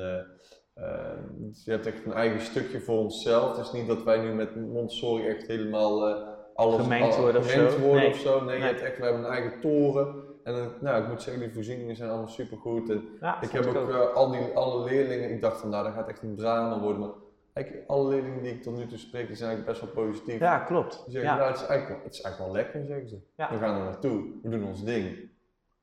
eh, 0.74 1.12
dus 1.30 1.66
je 1.66 1.72
hebt 1.72 1.86
echt 1.86 2.06
een 2.06 2.13
eigen 2.13 2.39
stukje 2.42 2.80
voor 2.80 2.98
onszelf. 2.98 3.57
Het 3.57 3.66
is 3.66 3.72
niet 3.72 3.88
dat 3.88 4.04
wij 4.04 4.19
nu 4.19 4.34
met 4.34 4.56
Montessori 4.56 5.28
echt 5.28 5.48
helemaal 5.48 6.25
alles 6.54 6.81
Gemengd 6.81 7.18
worden 7.18 7.42
of 7.42 7.50
zo. 7.50 7.78
worden 7.80 8.01
Nee. 8.01 8.10
of 8.10 8.18
zo. 8.18 8.44
Nee, 8.44 8.56
je 8.56 8.62
Nee. 8.62 8.69
hebt 8.72 8.82
echt, 8.82 8.98
we 8.98 9.03
hebben 9.03 9.24
een 9.24 9.32
eigen 9.32 9.60
toren. 9.62 10.26
En 10.48 10.72
nou, 10.80 11.01
ik 11.04 11.08
moet 11.10 11.22
zeggen, 11.22 11.44
die 11.44 11.54
voorzieningen 11.54 11.96
zijn 11.96 12.10
allemaal 12.10 12.27
super 12.27 12.58
goed. 12.58 12.89
En 12.89 13.08
Ja, 13.22 13.42
ik 13.42 13.51
heb 13.51 13.66
ook, 13.66 13.89
eh, 13.89 14.13
al 14.13 14.32
die, 14.32 14.42
alle 14.56 14.84
leerlingen, 14.84 15.32
ik 15.32 15.42
dacht 15.42 15.60
van 15.60 15.70
nou, 15.70 15.84
dat 15.84 15.94
gaat 15.94 16.08
echt 16.08 16.22
een 16.24 16.36
drama 16.36 16.80
worden. 16.80 17.00
Maar 17.01 17.10
eigenlijk, 17.54 17.89
alle 17.89 18.10
leerlingen 18.10 18.42
die 18.44 18.51
ik 18.51 18.62
tot 18.63 18.77
nu 18.77 18.88
toe 18.88 18.98
spreek, 18.98 19.27
die 19.27 19.36
zijn 19.36 19.50
eigenlijk 19.50 19.80
best 19.80 19.94
wel 19.96 20.06
positief. 20.06 20.39
ja, 20.39 20.60
klopt. 20.60 20.92
Die 21.06 21.13
zeggen, 21.13 21.32
Ja. 21.32 21.38
nou, 21.38 21.48
het 21.51 21.60
is, 21.62 21.66
eigenlijk, 21.68 21.98
wel- 22.00 22.06
het 22.08 22.13
is 22.18 22.22
eigenlijk 22.22 22.54
wel 22.54 22.63
lekker, 22.63 22.86
zeggen 22.86 23.10
ze. 23.10 23.18
Ja. 23.38 23.50
We 23.51 23.58
gaan 23.58 23.77
er 23.77 23.84
naartoe, 23.84 24.24
we 24.44 24.50
doen 24.50 24.63
ons 24.63 24.84
ding. 24.84 25.18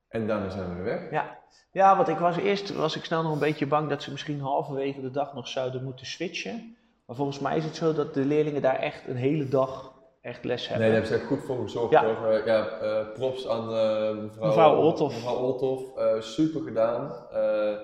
En 0.09 0.27
daarna 0.27 0.49
zijn 0.51 0.69
we 0.69 0.75
weer 0.75 0.85
weg. 0.85 1.11
Ja. 1.11 1.39
ja, 1.73 1.97
want 1.97 2.09
ik 2.09 2.19
was 2.19 2.37
eerst 2.37 2.75
was 2.75 2.97
ik 2.97 3.05
snel 3.05 3.23
nog 3.23 3.33
een 3.33 3.39
beetje 3.39 3.67
bang 3.67 3.89
dat 3.89 4.03
ze 4.03 4.11
misschien 4.11 4.41
halverwege 4.41 5.01
de 5.01 5.11
dag 5.11 5.35
nog 5.35 5.49
zouden 5.49 5.85
moeten 5.85 6.07
switchen. 6.07 6.77
Maar 7.07 7.17
volgens 7.17 7.39
mij 7.39 7.57
is 7.57 7.65
het 7.65 7.77
zo 7.77 7.93
dat 7.93 8.15
de 8.15 8.25
leerlingen 8.25 8.63
daar 8.63 8.79
echt 8.79 9.09
een 9.09 9.17
hele 9.17 9.49
dag 9.49 9.94
echt 10.25 10.45
les 10.45 10.61
Nee, 10.61 10.69
hebben. 10.69 10.87
daar 10.87 10.97
hebben 10.97 11.07
ze 11.07 11.15
echt 11.15 11.27
goed 11.27 11.45
voor 11.47 11.63
gezorgd 11.63 11.91
Ja. 11.91 12.15
hoor. 12.15 12.47
Ja, 12.47 12.67
eh, 12.69 13.13
props 13.13 13.49
aan 13.49 13.61
eh, 13.75 14.23
mevrouw, 14.23 14.47
Mevrouw 14.47 14.77
Olthoff. 14.77 15.15
Mevrouw 15.15 15.37
Olthoff. 15.37 15.97
Eh, 15.97 16.21
super 16.21 16.61
gedaan. 16.63 17.13
Eh, 17.31 17.77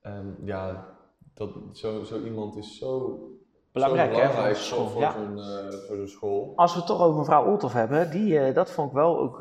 en 0.00 0.36
ja, 0.44 0.86
dat, 1.34 1.50
zo, 1.72 2.02
zo 2.04 2.20
iemand 2.22 2.56
is 2.56 2.78
zo 2.78 3.18
Belangrijk, 3.72 4.14
zo 4.14 4.20
hè, 4.20 4.26
belangrijk 4.26 4.56
voor 4.56 4.64
zo'n 4.76 4.88
voor, 4.88 5.02
school. 5.02 5.12
voor 5.12 5.36
Ja. 5.36 5.70
zo'n 5.70 5.80
voor 5.86 5.96
zo'n 5.96 6.08
school. 6.08 6.52
Als 6.56 6.72
we 6.72 6.78
het 6.78 6.86
toch 6.88 7.00
over 7.00 7.18
mevrouw 7.18 7.44
Olthoff 7.46 7.74
hebben, 7.74 8.10
die, 8.10 8.52
dat 8.52 8.70
vond 8.70 8.88
ik 8.88 8.94
wel 8.94 9.18
ook 9.18 9.38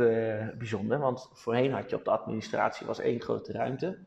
bijzonder. 0.57 0.99
Want 0.99 1.29
voorheen 1.33 1.71
had 1.73 1.89
je 1.89 1.95
op 1.95 2.03
de 2.05 2.11
administratie 2.11 2.87
was 2.87 2.99
één 2.99 3.21
grote 3.21 3.51
ruimte. 3.51 3.97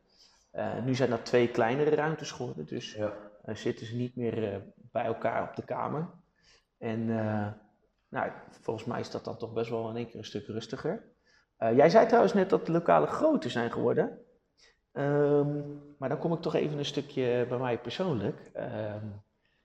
Nu 0.84 0.94
zijn 0.94 1.10
dat 1.10 1.24
twee 1.24 1.48
kleinere 1.48 1.90
ruimtes 1.94 2.30
geworden. 2.30 2.66
Dus 2.66 2.94
Ja. 2.94 3.12
zitten 3.54 3.86
ze 3.86 3.96
niet 3.96 4.16
meer 4.16 4.62
bij 4.92 5.04
elkaar 5.04 5.48
op 5.48 5.56
de 5.56 5.64
kamer. 5.64 6.08
En 6.78 7.08
nou, 8.08 8.30
volgens 8.60 8.86
mij 8.86 9.00
is 9.00 9.10
dat 9.10 9.24
dan 9.24 9.36
toch 9.36 9.52
best 9.52 9.70
wel 9.70 9.90
in 9.90 9.96
één 9.96 10.06
keer 10.06 10.18
een 10.18 10.24
stuk 10.24 10.46
rustiger. 10.46 11.02
Eh, 11.56 11.76
jij 11.76 11.90
zei 11.90 12.06
trouwens 12.06 12.34
net 12.34 12.50
dat 12.50 12.66
de 12.66 12.72
lokalen 12.72 13.08
groter 13.08 13.50
zijn 13.50 13.72
geworden. 13.72 14.18
Ehm, 14.92 15.60
maar 15.98 16.08
dan 16.08 16.18
kom 16.18 16.32
ik 16.32 16.40
toch 16.40 16.54
even 16.54 16.78
een 16.78 16.84
stukje 16.84 17.46
bij 17.48 17.58
mij 17.58 17.78
persoonlijk. 17.78 18.50
Ehm, 18.52 19.06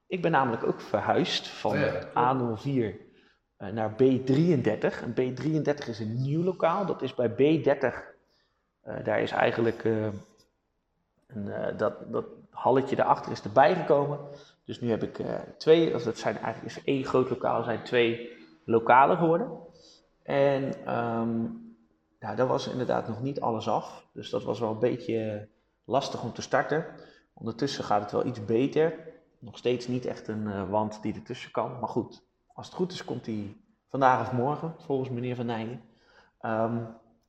ik 0.08 0.22
ben 0.22 0.32
namelijk 0.32 0.64
ook 0.64 0.82
verhuisd 0.82 1.48
van 1.48 1.72
Oh 1.72 1.78
ja, 1.78 1.90
klopt. 1.90 2.64
A04 2.64 2.96
eh, 3.58 3.70
naar 3.70 3.92
B33. 3.92 5.02
En 5.04 5.14
B33 5.14 5.88
is 5.88 6.00
een 6.00 6.22
nieuw 6.22 6.44
lokaal. 6.44 6.86
Dat 6.86 7.02
is 7.02 7.16
bij 7.16 7.30
B30. 7.30 8.16
eh, 8.82 9.04
daar 9.04 9.22
is 9.22 9.32
eigenlijk 9.32 9.84
een, 11.28 11.78
dat, 11.78 12.12
dat 12.12 12.26
halletje 12.50 12.96
daarachter 12.96 13.32
is 13.32 13.42
erbij 13.44 13.76
gekomen. 13.76 14.20
Dus 14.72 14.80
nu 14.80 14.90
heb 14.90 15.04
ik 15.04 15.20
eh, 15.20 15.40
twee, 15.58 15.96
of 15.96 16.04
dat 16.04 16.18
zijn 16.18 16.38
eigenlijk 16.38 16.76
is 16.76 16.84
één 16.84 17.06
groot 17.06 17.30
lokaal, 17.30 17.64
zijn 17.64 17.84
twee 17.84 18.30
lokalen 18.66 19.18
geworden. 19.18 19.52
En 20.24 20.86
ehm, 20.86 21.46
ja, 22.20 22.36
daar 22.36 22.48
was 22.48 22.68
inderdaad 22.68 23.08
nog 23.08 23.22
niet 23.22 23.42
alles 23.42 23.68
af. 23.68 24.06
Dus 24.14 24.30
dat 24.30 24.44
was 24.44 24.60
wel 24.60 24.72
een 24.72 24.80
beetje 24.80 25.48
lastig 25.86 26.24
om 26.24 26.34
te 26.34 26.42
starten. 26.42 26.86
Ondertussen 27.34 27.84
gaat 27.84 28.02
het 28.02 28.12
wel 28.12 28.26
iets 28.26 28.46
beter. 28.46 28.94
Nog 29.40 29.58
steeds 29.58 29.88
niet 29.88 30.06
echt 30.06 30.28
een 30.28 30.48
eh, 30.48 30.70
wand 30.70 31.02
die 31.02 31.14
ertussen 31.14 31.52
kan. 31.52 31.80
Maar 31.80 31.90
goed, 31.90 32.24
als 32.54 32.66
het 32.66 32.76
goed 32.76 32.92
is, 32.92 33.06
komt 33.06 33.26
die 33.26 33.62
vandaag 33.90 34.22
of 34.22 34.32
morgen, 34.32 34.76
volgens 34.78 35.10
meneer 35.10 35.36
Van 35.36 35.46
Nijen. 35.46 35.82
Ehm, 36.40 36.84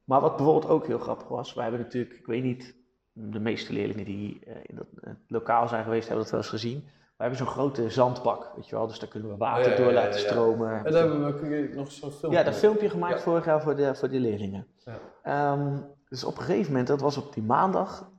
maar 0.04 0.20
wat 0.20 0.36
bijvoorbeeld 0.36 0.72
ook 0.72 0.86
heel 0.86 0.98
grappig 0.98 1.28
was, 1.28 1.54
wij 1.54 1.64
hebben 1.64 1.82
natuurlijk, 1.82 2.14
ik 2.14 2.26
weet 2.26 2.42
niet, 2.42 2.74
de 3.12 3.40
meeste 3.40 3.72
leerlingen 3.72 4.04
die 4.04 4.40
uh, 4.46 4.54
in 4.62 4.76
dat 4.76 4.86
uh, 5.04 5.12
lokaal 5.26 5.68
zijn 5.68 5.84
geweest, 5.84 6.08
hebben 6.08 6.22
dat 6.22 6.32
wel 6.32 6.40
eens 6.40 6.50
gezien. 6.50 6.88
We 7.16 7.28
hebben 7.28 7.38
zo'n 7.38 7.54
grote 7.54 7.90
zandbak, 7.90 8.52
weet 8.56 8.68
je 8.68 8.76
wel, 8.76 8.86
dus 8.86 8.98
daar 8.98 9.08
kunnen 9.08 9.30
we 9.30 9.36
water 9.36 9.72
Oh, 9.72 9.78
ja, 9.78 9.84
door 9.84 9.92
laten 9.92 10.20
stromen. 10.20 10.84
En 10.84 10.92
daar 10.92 11.02
hebben 11.02 11.26
we 11.26 11.34
kun 11.34 11.50
je 11.50 11.68
nog 11.74 11.92
zo'n 11.92 12.10
film. 12.10 12.32
Ja, 12.32 12.42
dat 12.42 12.54
filmpje 12.54 12.90
gemaakt 12.90 13.22
vorig 13.22 13.44
jaar 13.44 13.62
voor 13.62 13.76
de, 13.76 13.94
voor 13.94 14.08
de 14.08 14.20
leerlingen. 14.20 14.66
Ja. 14.84 14.98
Ehm, 15.22 15.76
dus 16.08 16.24
op 16.24 16.36
een 16.36 16.42
gegeven 16.42 16.70
moment, 16.70 16.88
dat 16.88 17.00
was 17.00 17.16
op 17.16 17.34
die 17.34 17.42
maandag, 17.42 18.10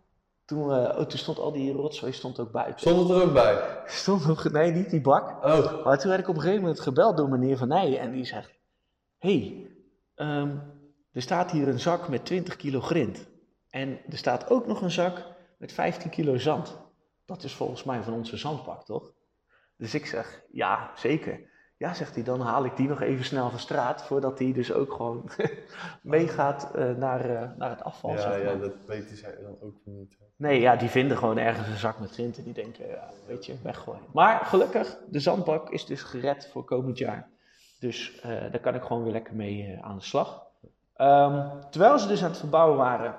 toen, 0.45 0.67
we, 0.67 0.95
oh, 0.97 1.05
toen 1.05 1.19
stond 1.19 1.39
al 1.39 1.51
die 1.51 1.73
rotzooi 1.73 2.11
stond 2.11 2.39
ook 2.39 2.51
buiten. 2.51 2.79
Stond 2.79 3.09
het 3.09 3.17
er 3.17 3.23
ook 3.23 3.33
bij? 3.33 3.61
Stond 3.85 4.27
nog, 4.27 4.51
nee, 4.51 4.71
niet 4.71 4.89
die 4.89 5.01
bak. 5.01 5.45
Oh, 5.45 5.85
Maar 5.85 5.99
toen 5.99 6.09
werd 6.09 6.21
ik 6.21 6.29
op 6.29 6.35
een 6.35 6.41
gegeven 6.41 6.61
moment 6.61 6.79
gebeld 6.79 7.17
door 7.17 7.29
meneer 7.29 7.57
Van 7.57 7.67
Nijen 7.67 7.99
en 7.99 8.11
die 8.11 8.25
zegt, 8.25 8.51
hey, 9.17 9.67
ehm, 10.15 10.55
er 11.11 11.21
staat 11.21 11.51
hier 11.51 11.67
een 11.67 11.79
zak 11.79 12.07
met 12.07 12.25
20 12.25 12.55
kilo 12.55 12.81
grind. 12.81 13.27
En 13.69 13.99
er 14.09 14.17
staat 14.17 14.49
ook 14.49 14.67
nog 14.67 14.81
een 14.81 14.91
zak 14.91 15.23
met 15.57 15.71
15 15.71 16.09
kilo 16.09 16.37
zand. 16.37 16.81
Dat 17.25 17.43
is 17.43 17.53
volgens 17.55 17.83
mij 17.83 18.01
van 18.01 18.13
onze 18.13 18.37
zandbak, 18.37 18.85
toch? 18.85 19.11
Dus 19.77 19.93
ik 19.93 20.05
zeg, 20.05 20.43
ja, 20.51 20.91
zeker. 20.95 21.51
Ja, 21.77 21.93
zegt 21.93 22.15
hij, 22.15 22.23
dan 22.23 22.41
haal 22.41 22.65
ik 22.65 22.75
die 22.77 22.87
nog 22.87 23.01
even 23.01 23.25
snel 23.25 23.49
van 23.49 23.59
straat, 23.59 24.03
voordat 24.03 24.39
hij 24.39 24.53
dus 24.53 24.73
ook 24.73 24.93
gewoon 24.93 25.29
meegaat 26.01 26.71
eh, 26.75 26.91
naar, 26.91 27.29
eh, 27.29 27.49
naar 27.57 27.69
het 27.69 27.83
afval. 27.83 28.11
ja, 28.11 28.21
zeg 28.21 28.37
ja, 28.37 28.43
maar. 28.43 28.59
dat 28.59 28.85
weten 28.87 29.17
zij 29.17 29.37
dan 29.41 29.57
ook 29.61 29.75
niet. 29.83 30.15
hè. 30.19 30.25
Nee, 30.35 30.59
ja, 30.59 30.75
die 30.75 30.89
vinden 30.89 31.17
gewoon 31.17 31.37
ergens 31.37 31.67
een 31.67 31.77
zak 31.77 31.99
met 31.99 32.17
en 32.17 32.31
die 32.31 32.53
denken, 32.53 32.87
ja, 32.87 33.09
weet 33.27 33.45
je, 33.45 33.55
weggooien. 33.63 34.01
Maar 34.13 34.45
gelukkig, 34.45 34.97
de 35.09 35.19
zandbak 35.19 35.69
is 35.69 35.85
dus 35.85 36.01
gered 36.03 36.49
voor 36.51 36.63
komend 36.63 36.97
jaar. 36.97 37.29
Dus 37.79 38.19
eh, 38.19 38.29
daar 38.29 38.59
kan 38.59 38.75
ik 38.75 38.83
gewoon 38.83 39.03
weer 39.03 39.11
lekker 39.11 39.35
mee 39.35 39.77
aan 39.81 39.97
de 39.97 40.03
slag. 40.03 40.43
Ehm, 40.93 41.59
terwijl 41.69 41.99
ze 41.99 42.07
dus 42.07 42.23
aan 42.23 42.29
het 42.29 42.39
verbouwen 42.39 42.77
waren, 42.77 43.15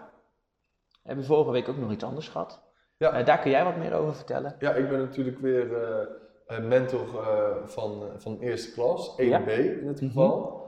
hebben 1.02 1.24
we 1.24 1.30
vorige 1.30 1.50
week 1.50 1.68
ook 1.68 1.76
nog 1.76 1.92
iets 1.92 2.04
anders 2.04 2.28
gehad. 2.28 2.63
Ja. 2.96 3.12
Eh, 3.12 3.26
daar 3.26 3.38
kun 3.40 3.50
jij 3.50 3.64
wat 3.64 3.76
meer 3.76 3.94
over 3.94 4.14
vertellen. 4.14 4.56
Ja, 4.58 4.72
ik 4.74 4.88
ben 4.88 4.98
natuurlijk 4.98 5.38
weer 5.38 5.74
eh, 6.46 6.58
mentor 6.64 7.18
eh, 7.20 7.56
van, 7.64 8.02
van 8.16 8.38
eerste 8.40 8.72
klas, 8.72 9.16
1B 9.20 9.24
Ja. 9.28 9.38
in 9.48 9.86
het 9.86 10.00
Mhm. 10.00 10.06
geval. 10.06 10.62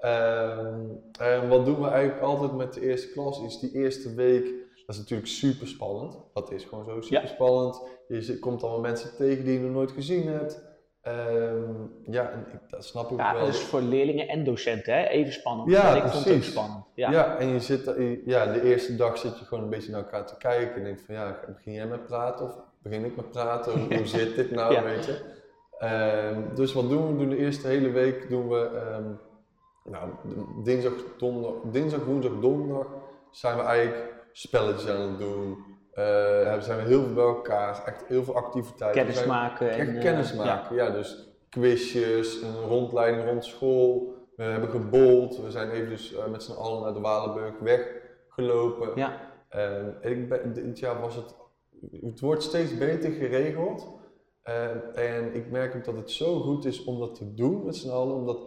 Ehm, 0.00 0.80
en 1.18 1.48
wat 1.48 1.64
doen 1.64 1.80
we 1.80 1.88
eigenlijk 1.88 2.22
altijd 2.22 2.52
met 2.52 2.72
de 2.74 2.80
eerste 2.80 3.12
klas? 3.12 3.42
Is 3.42 3.58
die 3.58 3.72
eerste 3.72 4.14
week, 4.14 4.44
dat 4.86 4.94
is 4.94 4.98
natuurlijk 4.98 5.28
super 5.28 5.66
spannend. 5.66 6.18
Dat 6.34 6.52
is 6.52 6.64
gewoon 6.64 6.84
zo 6.84 7.00
super 7.00 7.28
spannend. 7.28 7.82
Je 8.08 8.38
komt 8.38 8.62
allemaal 8.62 8.80
mensen 8.80 9.16
tegen 9.16 9.44
die 9.44 9.52
je 9.52 9.60
nog 9.64 9.72
nooit 9.72 9.90
gezien 9.92 10.26
hebt. 10.28 10.62
Ehm, 11.04 11.72
ja, 12.02 12.30
en 12.30 12.46
ik, 12.52 12.60
dat 12.70 12.84
snap 12.84 13.10
ik 13.10 13.18
Ja, 13.18 13.32
wel. 13.34 13.40
dat 13.44 13.54
is 13.54 13.60
voor 13.60 13.80
leerlingen 13.80 14.28
en 14.28 14.44
docenten 14.44 14.94
hè? 14.94 15.04
even 15.06 15.32
spannend. 15.32 15.70
Ja, 15.70 15.94
ik 15.94 16.02
vond 16.02 16.12
het 16.12 16.16
ook 16.16 16.22
precies. 16.24 16.50
spannend. 16.50 16.84
Ja. 16.94 17.10
Ja. 17.10 17.36
en 17.38 17.48
je 17.48 17.60
zit, 17.60 17.84
je- 17.84 18.22
ja, 18.24 18.52
de 18.52 18.62
eerste 18.62 18.96
dag 18.96 19.18
zit 19.18 19.38
je 19.38 19.44
gewoon 19.44 19.64
een 19.64 19.70
beetje 19.70 19.90
naar 19.90 20.00
elkaar 20.02 20.26
te 20.26 20.36
kijken 20.36 20.74
en 20.76 20.84
denk 20.84 20.98
van 21.06 21.14
ja, 21.14 21.40
begin 21.46 21.72
jij 21.72 21.86
met 21.86 22.06
praten 22.06 22.44
of 22.46 22.52
begin 22.82 23.04
ik 23.04 23.16
met 23.16 23.30
praten? 23.30 23.72
Hoe, 23.80 23.94
hoe 23.96 24.06
zit 24.16 24.34
dit 24.36 24.50
nou, 24.50 24.72
Ja. 24.72 24.82
weet 24.82 25.04
je? 25.04 25.20
Ehm, 25.78 26.40
dus 26.54 26.72
wat 26.72 26.88
doen 26.88 27.06
we? 27.06 27.12
We 27.12 27.18
doen 27.18 27.28
de 27.28 27.36
eerste 27.36 27.66
hele 27.66 27.90
week 27.90 28.28
doen 28.28 28.48
we, 28.48 28.58
ehm, 28.74 29.10
nou, 29.84 30.08
dinsdag, 30.62 30.92
donderdag, 31.18 31.62
dinsdag, 31.70 32.04
woensdag, 32.04 32.32
donderdag 32.40 32.86
zijn 33.30 33.56
we 33.56 33.62
eigenlijk 33.62 34.12
spelletjes 34.32 34.90
aan 34.90 35.00
het 35.00 35.18
doen. 35.18 35.56
Eh, 35.94 36.60
zijn 36.60 36.78
we 36.78 36.84
heel 36.84 37.02
veel 37.02 37.14
bij 37.14 37.24
elkaar, 37.24 37.84
echt 37.84 38.04
heel 38.06 38.24
veel 38.24 38.36
activiteiten. 38.36 39.06
We 39.06 39.12
Kennis 39.12 39.26
maken. 39.26 39.70
En, 39.70 39.78
Echt 39.78 39.94
eh, 39.94 40.00
kennis 40.00 40.30
ja. 40.30 40.36
maken, 40.36 40.76
ja. 40.76 40.90
dus 40.90 41.28
quizjes, 41.48 42.42
een 42.42 42.62
rondleiding 42.68 43.24
rond 43.24 43.44
school. 43.44 44.14
We 44.36 44.42
hebben 44.42 44.70
gebold, 44.70 45.42
we 45.42 45.50
zijn 45.50 45.70
even 45.70 45.88
dus 45.88 46.14
eh, 46.14 46.26
met 46.26 46.42
z'n 46.42 46.52
allen 46.52 46.82
naar 46.82 46.94
de 46.94 47.00
Walenburg 47.00 47.58
weggelopen. 47.58 48.90
Ja, 48.94 49.20
En 49.48 49.96
ik 50.00 50.28
ben, 50.28 50.52
dit 50.52 50.78
jaar 50.78 51.00
was 51.00 51.14
het, 51.14 51.34
het 52.02 52.20
wordt 52.20 52.42
steeds 52.42 52.78
beter 52.78 53.10
geregeld. 53.10 53.88
En, 54.42 54.94
en 54.94 55.34
ik 55.34 55.50
merk 55.50 55.74
ook 55.74 55.84
dat 55.84 55.96
het 55.96 56.10
zo 56.10 56.40
goed 56.40 56.64
is 56.64 56.84
om 56.84 56.98
dat 56.98 57.14
te 57.14 57.34
doen 57.34 57.64
met 57.64 57.76
z'n 57.76 57.90
allen, 57.90 58.14
omdat 58.14 58.38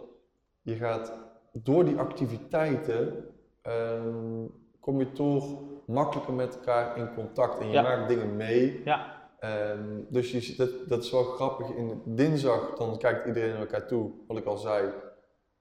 je 0.62 0.74
gaat 0.74 1.12
door 1.52 1.84
die 1.84 1.96
activiteiten, 1.96 3.24
ehm, 3.62 4.44
kom 4.80 4.98
je 4.98 5.12
toch 5.12 5.58
makkelijker 5.88 6.34
met 6.34 6.54
elkaar 6.56 6.96
in 6.96 7.14
contact 7.14 7.58
en 7.60 7.66
je 7.66 7.72
Ja. 7.72 7.82
maakt 7.82 8.08
dingen 8.08 8.36
mee. 8.36 8.80
ja, 8.84 9.16
Ehm, 9.38 9.78
dus 10.08 10.30
je, 10.30 10.54
dat, 10.56 10.70
dat 10.88 11.02
is 11.04 11.10
wel 11.10 11.22
grappig. 11.24 11.68
In 11.70 12.02
dinsdag 12.04 12.74
dan 12.76 12.98
kijkt 12.98 13.26
iedereen 13.26 13.50
naar 13.50 13.58
elkaar 13.60 13.86
toe. 13.86 14.10
Wat 14.26 14.36
ik 14.36 14.44
al 14.44 14.56
zei. 14.56 14.84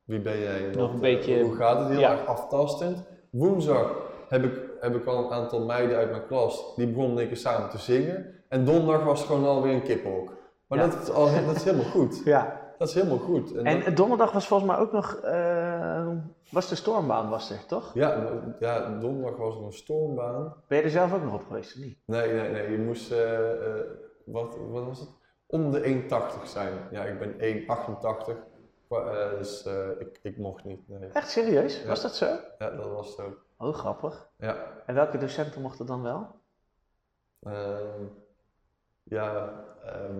Wie 0.04 0.20
ben 0.20 0.40
jij? 0.40 0.62
Nog 0.76 0.90
een 0.90 0.96
eh, 0.96 1.02
beetje- 1.02 1.42
hoe 1.42 1.56
gaat 1.56 1.80
het? 1.80 1.88
Heel 1.88 2.00
ja. 2.00 2.12
erg 2.12 2.26
aftastend. 2.26 3.04
Woensdag 3.32 3.96
heb 4.30 4.44
ik, 4.44 4.60
heb 4.80 4.96
ik 4.96 5.06
al 5.06 5.18
een 5.26 5.32
aantal 5.32 5.66
meiden 5.66 5.98
uit 5.98 6.10
mijn 6.10 6.26
klas. 6.28 6.76
Die 6.76 6.88
begonnen 6.88 7.22
een 7.22 7.28
keer 7.28 7.38
samen 7.38 7.70
te 7.70 7.78
zingen. 7.78 8.34
En 8.50 8.66
donderdag 8.66 9.04
was 9.06 9.20
het 9.20 9.28
gewoon 9.28 9.46
alweer 9.46 9.74
een 9.74 9.84
kippenhok. 9.84 10.34
Maar 10.68 10.80
dat, 10.80 11.02
is 11.02 11.10
al, 11.10 11.26
dat 11.46 11.56
is 11.56 11.64
helemaal 11.64 11.92
goed. 11.92 12.22
ja. 12.26 12.62
Dat 12.78 12.88
is 12.88 12.94
helemaal 12.94 13.18
goed. 13.18 13.56
En 13.56 13.66
En 13.66 13.84
dat- 13.84 13.96
donderdag 13.96 14.32
was 14.32 14.48
volgens 14.48 14.70
mij 14.72 14.80
ook 14.80 14.92
nog, 14.92 15.16
eh, 15.16 16.08
was 16.52 16.70
de 16.70 16.76
stormbaan 16.76 17.30
was 17.30 17.52
er, 17.52 17.66
toch? 17.66 17.94
ja, 17.94 18.30
ja, 18.60 19.00
donderdag 19.00 19.38
was 19.40 19.56
er 19.58 19.64
een 19.64 19.74
stormbaan. 19.74 20.54
Ben 20.68 20.78
je 20.78 20.84
er 20.84 20.90
zelf 20.90 21.14
ook 21.14 21.24
nog 21.24 21.34
op 21.34 21.46
geweest, 21.48 21.76
of 21.76 21.82
niet? 21.82 21.98
Nee, 22.06 22.34
nee, 22.34 22.50
nee. 22.50 22.72
Je 22.72 22.78
moest, 22.78 23.12
eh, 23.12 23.52
eh, 23.80 23.86
wat, 24.26 24.58
wat 24.70 24.84
was 24.86 25.00
het? 25.00 25.10
Om 25.46 25.72
de 25.72 25.86
1,80 25.88 26.48
zijn. 26.48 26.74
Ja, 26.92 27.04
ik 27.04 27.20
ben 27.20 27.36
1,88. 27.38 28.38
Qua- 28.88 29.06
eh, 29.12 29.38
dus 29.38 29.66
ik, 30.00 30.20
ik 30.22 30.38
mocht 30.38 30.64
niet. 30.64 30.88
Nee. 30.88 31.10
Echt 31.10 31.30
serieus? 31.30 31.82
Ja. 31.82 31.88
Was 31.88 32.02
dat 32.02 32.16
zo? 32.16 32.26
Ja, 32.58 32.70
dat 32.70 32.88
was 32.92 33.16
zo. 33.16 33.34
Oh, 33.58 33.74
grappig. 33.74 34.30
Ja. 34.38 34.56
En 34.86 34.96
welke 34.96 35.18
docenten 35.18 35.62
mochten 35.62 35.86
dan 35.86 36.02
wel? 36.04 36.28
Ehm, 37.42 38.04
ja, 39.04 39.54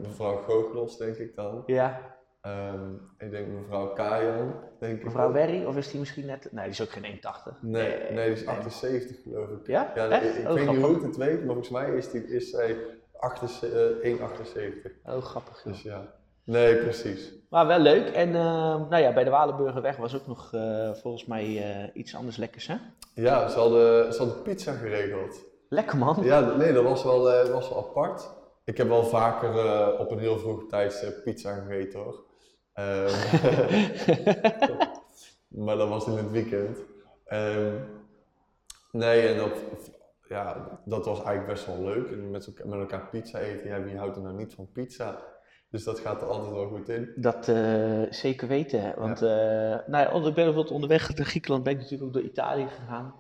mevrouw 0.02 0.38
Goochlos 0.38 0.98
denk 0.98 1.16
ik 1.16 1.36
dan. 1.36 1.64
Ja. 1.66 2.16
Ehm, 2.48 2.94
ik 3.18 3.32
denk 3.32 3.48
mevrouw 3.48 3.94
Kajan. 3.94 4.54
Denk 4.80 5.04
Mevrouw. 5.04 5.32
Werry, 5.32 5.66
of 5.66 5.78
is 5.78 5.92
die 5.92 6.00
misschien 6.00 6.26
net... 6.26 6.48
Nee, 6.52 6.64
die 6.64 6.72
is 6.72 6.82
ook 6.82 6.90
geen 6.90 7.04
1,80. 7.04 7.60
Nee, 7.62 8.12
nee, 8.12 8.26
die 8.26 8.36
is 8.36 8.46
78 8.48 9.16
geloof 9.24 9.50
ik. 9.50 9.68
Ja? 9.68 9.92
ja 9.96 10.10
Echt? 10.10 10.24
ik, 10.24 10.36
ik 10.36 10.48
Oh, 10.48 10.54
weet 10.54 10.70
niet 10.70 10.82
hoe 10.82 10.96
ik 10.96 11.02
het 11.02 11.18
weet, 11.18 11.38
maar 11.38 11.54
volgens 11.54 11.70
mij 11.70 11.90
is, 11.90 12.12
die, 12.12 12.28
is 12.28 12.50
zij 12.50 12.78
8 13.20 13.64
eh, 13.64 14.18
1,78. 14.18 14.92
Oh, 15.06 15.24
grappig. 15.24 15.62
Dus 15.62 15.82
ja. 15.82 16.14
Nee, 16.44 16.78
precies. 16.78 17.34
Maar 17.50 17.68
wel 17.68 17.80
leuk. 17.80 18.08
En 18.08 18.28
eh, 18.36 18.42
nou 18.90 18.98
ja, 18.98 19.14
bij 19.14 19.24
de 19.24 19.30
Walenburgerweg 19.30 19.98
was 19.98 20.16
ook 20.16 20.28
nog 20.28 20.54
eh, 20.54 20.94
volgens 20.94 21.26
mij 21.26 21.44
eh, 21.44 21.90
iets 21.94 22.16
anders 22.16 22.38
lekkers, 22.38 22.68
hè? 22.68 22.76
Ja, 23.14 23.48
ze 23.48 23.60
hadden, 23.60 24.14
ze 24.14 24.20
hadden 24.24 24.42
pizza 24.42 24.74
geregeld. 24.74 25.42
Lekker 25.70 25.98
man. 25.98 26.18
Ja, 26.24 26.40
nee, 26.40 26.74
dat 26.74 26.84
was 26.84 27.04
wel, 27.04 27.52
was 27.52 27.70
wel 27.70 27.78
apart. 27.78 28.30
Ik 28.64 28.78
heb 28.78 28.88
wel 28.88 29.04
vaker 29.04 29.50
op 30.00 30.12
een 30.12 30.20
heel 30.20 30.40
vroeg 30.40 30.68
tijdstip 30.70 31.24
pizza 31.24 31.54
gegeten 31.54 32.00
hoor. 32.00 32.26
Ehm, 32.78 33.14
maar 35.66 35.78
dat 35.78 35.90
was 35.90 36.08
in 36.08 36.18
het 36.18 36.32
weekend. 36.32 36.78
Ehm, 37.26 37.74
nee, 38.92 39.28
en 39.28 39.38
dat, 39.38 39.52
ja, 40.30 40.68
dat 40.86 41.06
was 41.06 41.18
eigenlijk 41.24 41.48
best 41.48 41.66
wel 41.66 41.84
leuk. 41.84 42.12
En 42.12 42.32
met, 42.32 42.48
elkaar- 42.48 42.68
met 42.68 42.80
elkaar 42.80 43.08
pizza 43.10 43.40
eten, 43.40 43.68
ja, 43.68 43.82
wie 43.84 43.98
houdt 43.98 44.16
er 44.16 44.22
nou 44.22 44.36
niet 44.36 44.54
van 44.54 44.72
pizza? 44.72 45.22
Dus 45.70 45.84
dat 45.84 46.00
gaat 46.00 46.22
er 46.22 46.28
altijd 46.28 46.54
wel 46.54 46.68
goed 46.68 46.90
in. 46.90 47.12
Dat 47.16 47.48
eh, 47.48 48.02
zeker 48.10 48.48
weten. 48.48 48.94
Want 48.98 49.22
eh, 49.22 49.30
nou 49.88 49.90
ja, 49.92 50.06
ik 50.12 50.22
ben 50.22 50.34
bijvoorbeeld 50.34 50.72
onderweg 50.72 51.16
naar 51.16 51.26
Griekenland 51.26 51.64
ben 51.64 51.74
ik 51.74 51.80
natuurlijk 51.80 52.08
ook 52.08 52.14
door 52.14 52.32
Italië 52.32 52.68
gegaan. 52.68 53.14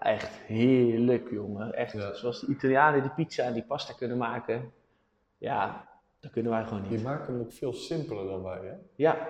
Echt 0.00 0.28
heerlijk, 0.46 1.30
jongen. 1.30 1.72
Echt 1.74 1.92
Ja. 1.92 2.14
zoals 2.14 2.40
de 2.40 2.46
Italianen 2.46 3.00
die 3.02 3.10
pizza 3.10 3.42
en 3.44 3.52
die 3.52 3.64
pasta 3.64 3.92
kunnen 3.92 4.16
maken. 4.16 4.72
Ja, 5.38 5.88
dat 6.24 6.32
kunnen 6.32 6.52
wij 6.52 6.64
gewoon 6.64 6.82
Die 6.82 6.90
niet. 6.90 7.02
maken 7.02 7.32
hem 7.32 7.42
ook 7.42 7.52
veel 7.52 7.72
simpeler 7.72 8.26
dan 8.26 8.42
wij, 8.42 8.58
hè? 8.62 8.72
Ja, 8.96 9.28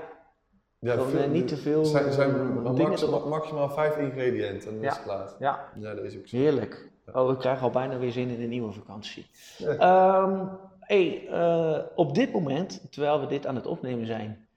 Ja, 0.79 0.99
veel- 1.03 1.21
eh, 1.21 1.31
niet 1.31 1.49
te 1.49 1.57
veel, 1.57 1.81
Er 1.81 1.87
zijn, 1.87 2.13
zijn 2.13 2.31
eh, 2.31 2.63
maximaal, 2.63 3.09
erop. 3.09 3.29
maximaal 3.29 3.71
vijf 3.71 3.97
ingrediënten 3.97 4.71
en 4.71 4.77
is 4.77 4.83
Ja. 4.83 4.89
het 4.93 5.03
klaar. 5.03 5.29
ja, 5.39 5.69
Ja, 5.81 5.95
dat 5.95 6.05
is 6.05 6.17
ook 6.17 6.27
zo. 6.27 6.37
heerlijk. 6.37 6.93
Oh, 7.13 7.31
ik 7.33 7.39
krijg 7.39 7.63
al 7.63 7.71
bijna 7.71 7.99
weer 7.99 8.13
zin 8.13 8.29
in 8.29 8.43
een 8.43 8.49
nieuwe 8.49 8.73
vakantie. 8.73 9.27
Ehm, 9.79 10.47
hey, 10.81 11.29
eh, 11.29 11.79
op 11.95 12.15
dit 12.15 12.33
moment, 12.33 12.87
terwijl 12.91 13.21
we 13.21 13.27
dit 13.27 13.47
aan 13.47 13.55
het 13.55 13.67
opnemen 13.67 14.07
zijn, 14.07 14.49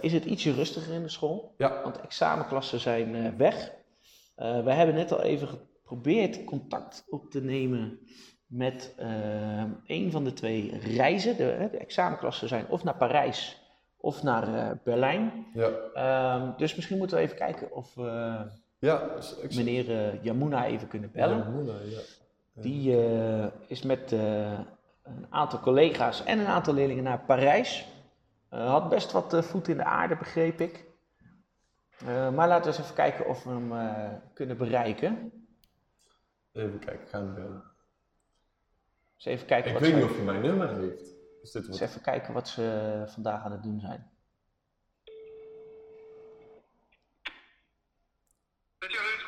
is 0.00 0.12
het 0.12 0.24
ietsje 0.24 0.52
rustiger 0.52 0.94
in 0.94 1.02
de 1.02 1.08
school. 1.08 1.54
Ja, 1.56 1.80
Want 1.82 2.00
examenklassen 2.00 2.80
zijn 2.80 3.36
weg. 3.36 3.72
We 4.36 4.72
hebben 4.72 4.94
net 4.94 5.12
al 5.12 5.20
even 5.22 5.48
geprobeerd 5.48 6.44
contact 6.44 7.04
op 7.08 7.30
te 7.30 7.40
nemen 7.42 7.98
met 8.46 8.94
uh, 9.00 9.64
een 9.86 10.10
van 10.10 10.24
de 10.24 10.32
twee 10.32 10.78
reizen. 10.78 11.36
De, 11.36 11.68
de, 11.70 11.78
examenklassen 11.78 12.48
zijn 12.48 12.66
of 12.68 12.84
naar 12.84 12.96
Parijs 12.96 13.62
of 13.96 14.22
naar 14.22 14.48
uh, 14.48 14.70
Berlijn. 14.84 15.46
Ja. 15.54 15.70
Um, 16.36 16.54
dus 16.56 16.74
misschien 16.74 16.98
moeten 16.98 17.16
we 17.16 17.22
even 17.22 17.36
kijken 17.36 17.72
of 17.72 17.94
we 17.94 18.36
ja, 18.78 19.10
meneer 19.54 19.90
uh, 19.90 20.22
Yamuna 20.22 20.66
even 20.66 20.88
kunnen 20.88 21.10
bellen. 21.12 21.38
Yamuna, 21.38 21.72
ja. 21.84 22.00
Die 22.52 22.96
is 23.66 23.82
met 23.82 24.12
een 25.02 25.26
aantal 25.30 25.60
collega's 25.60 26.24
en 26.24 26.38
een 26.38 26.46
aantal 26.46 26.74
leerlingen 26.74 27.04
naar 27.04 27.18
Parijs. 27.18 27.86
had 28.48 28.88
best 28.88 29.12
wat 29.12 29.44
voet 29.44 29.68
in 29.68 29.76
de 29.76 29.84
aarde, 29.84 30.16
begreep 30.16 30.60
ik. 30.60 30.84
maar 32.04 32.48
laten 32.48 32.62
we 32.62 32.66
eens 32.66 32.78
even 32.78 32.94
kijken 32.94 33.26
of 33.26 33.44
we 33.44 33.50
hem 33.50 33.72
kunnen 34.34 34.56
bereiken. 34.56 35.32
Even 36.52 36.78
kijken, 36.78 37.02
ik 37.02 37.08
ga 37.08 37.18
hem 37.18 37.34
bellen. 37.34 37.73
Dus 39.16 39.24
even 39.24 39.46
kijken 39.46 39.66
ik 39.70 39.72
wat 39.72 39.82
weet 39.82 39.90
ze, 39.90 39.96
niet 39.96 40.10
of 40.10 40.16
hij 40.16 40.24
mijn 40.24 40.40
nummer 40.40 40.68
heeft. 40.76 41.12
Is 41.42 41.50
dit 41.50 41.66
dus 41.66 41.78
wat... 41.80 41.88
even 41.88 42.00
kijken 42.00 42.32
wat 42.34 42.48
ze 42.48 43.02
vandaag 43.06 43.44
aan 43.44 43.52
het 43.52 43.62
doen 43.62 43.80
zijn. 43.80 44.10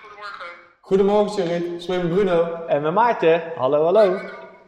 Goedemorgen. 0.00 0.46
Goedemorgen, 0.80 1.42
Jarit. 1.46 1.82
Spreek 1.82 2.02
met 2.02 2.12
Bruno. 2.12 2.64
En 2.66 2.82
met 2.82 2.92
Maarten. 2.94 3.42
Hallo, 3.56 3.84
hallo. 3.84 4.20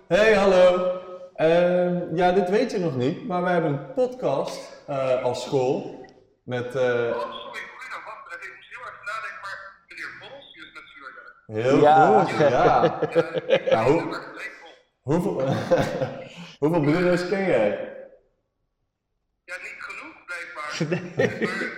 Hey, 0.09 0.35
hallo. 0.35 0.97
Uh, 1.37 2.17
ja, 2.17 2.33
dit 2.33 2.51
weet 2.51 2.71
je 2.71 2.79
nog 2.79 2.97
niet, 2.97 3.27
maar 3.27 3.43
wij 3.43 3.53
hebben 3.53 3.71
een 3.73 3.93
podcast 3.95 4.83
uh, 4.91 5.23
als 5.23 5.43
school. 5.43 6.05
Met. 6.43 6.75
Uh... 6.75 6.83
Oh, 6.83 7.21
sorry, 7.33 7.61
Bruno, 7.77 7.97
wacht. 8.05 8.35
Ik 8.45 8.53
moest 8.57 8.69
heel 8.69 8.85
erg 8.87 9.01
nadenken, 9.05 9.41
maar 9.43 9.83
meneer 9.89 10.11
Bols, 10.21 10.53
die 10.55 10.63
is 10.63 10.73
natuurlijk. 10.73 11.17
Heel 11.47 11.81
Ja. 11.81 12.21
goed, 12.25 12.39
ja. 12.39 12.49
Ja, 13.47 13.61
Ja, 13.71 13.85
hoe- 13.85 14.01
hoe? 14.03 14.37
Hoeveel, 15.09 15.41
hoeveel 16.61 16.81
Bruno's 16.81 17.29
ken 17.29 17.45
jij? 17.47 17.69
Ja, 19.45 19.55
niet 19.63 19.79
genoeg, 19.79 20.17
blijkbaar. 20.27 20.71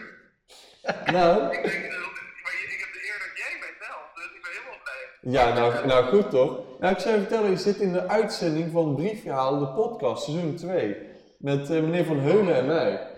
Maar 0.82 1.12
Nou, 1.12 1.42
ik 1.44 1.62
denk, 1.62 1.90
dat- 1.90 2.00
maar 2.42 2.54
ik 2.64 2.84
heb 2.84 2.92
de 2.92 3.00
eer 3.08 3.18
dat 3.18 3.38
jij 3.38 3.56
mij 3.60 3.74
telt, 3.80 4.14
dus 4.14 4.24
ik 4.24 4.42
ben 4.42 4.52
helemaal 4.52 4.80
blij. 4.84 5.32
ja, 5.32 5.54
nou, 5.54 5.86
nou 5.86 6.04
goed 6.04 6.30
toch? 6.30 6.78
Nou, 6.80 6.92
ik 6.94 6.98
zou 7.00 7.14
je 7.14 7.20
vertellen, 7.20 7.50
je 7.50 7.56
zit 7.56 7.76
in 7.76 7.92
de 7.92 8.08
uitzending 8.08 8.72
van 8.72 8.94
Briefverhaal, 8.94 9.58
de 9.58 9.66
podcast, 9.68 10.24
seizoen 10.24 10.56
2. 10.56 10.96
Met 11.38 11.70
eh, 11.70 11.80
meneer 11.80 12.04
Van 12.04 12.18
Heulen 12.20 12.54
en 12.54 12.66
mij. 12.66 13.10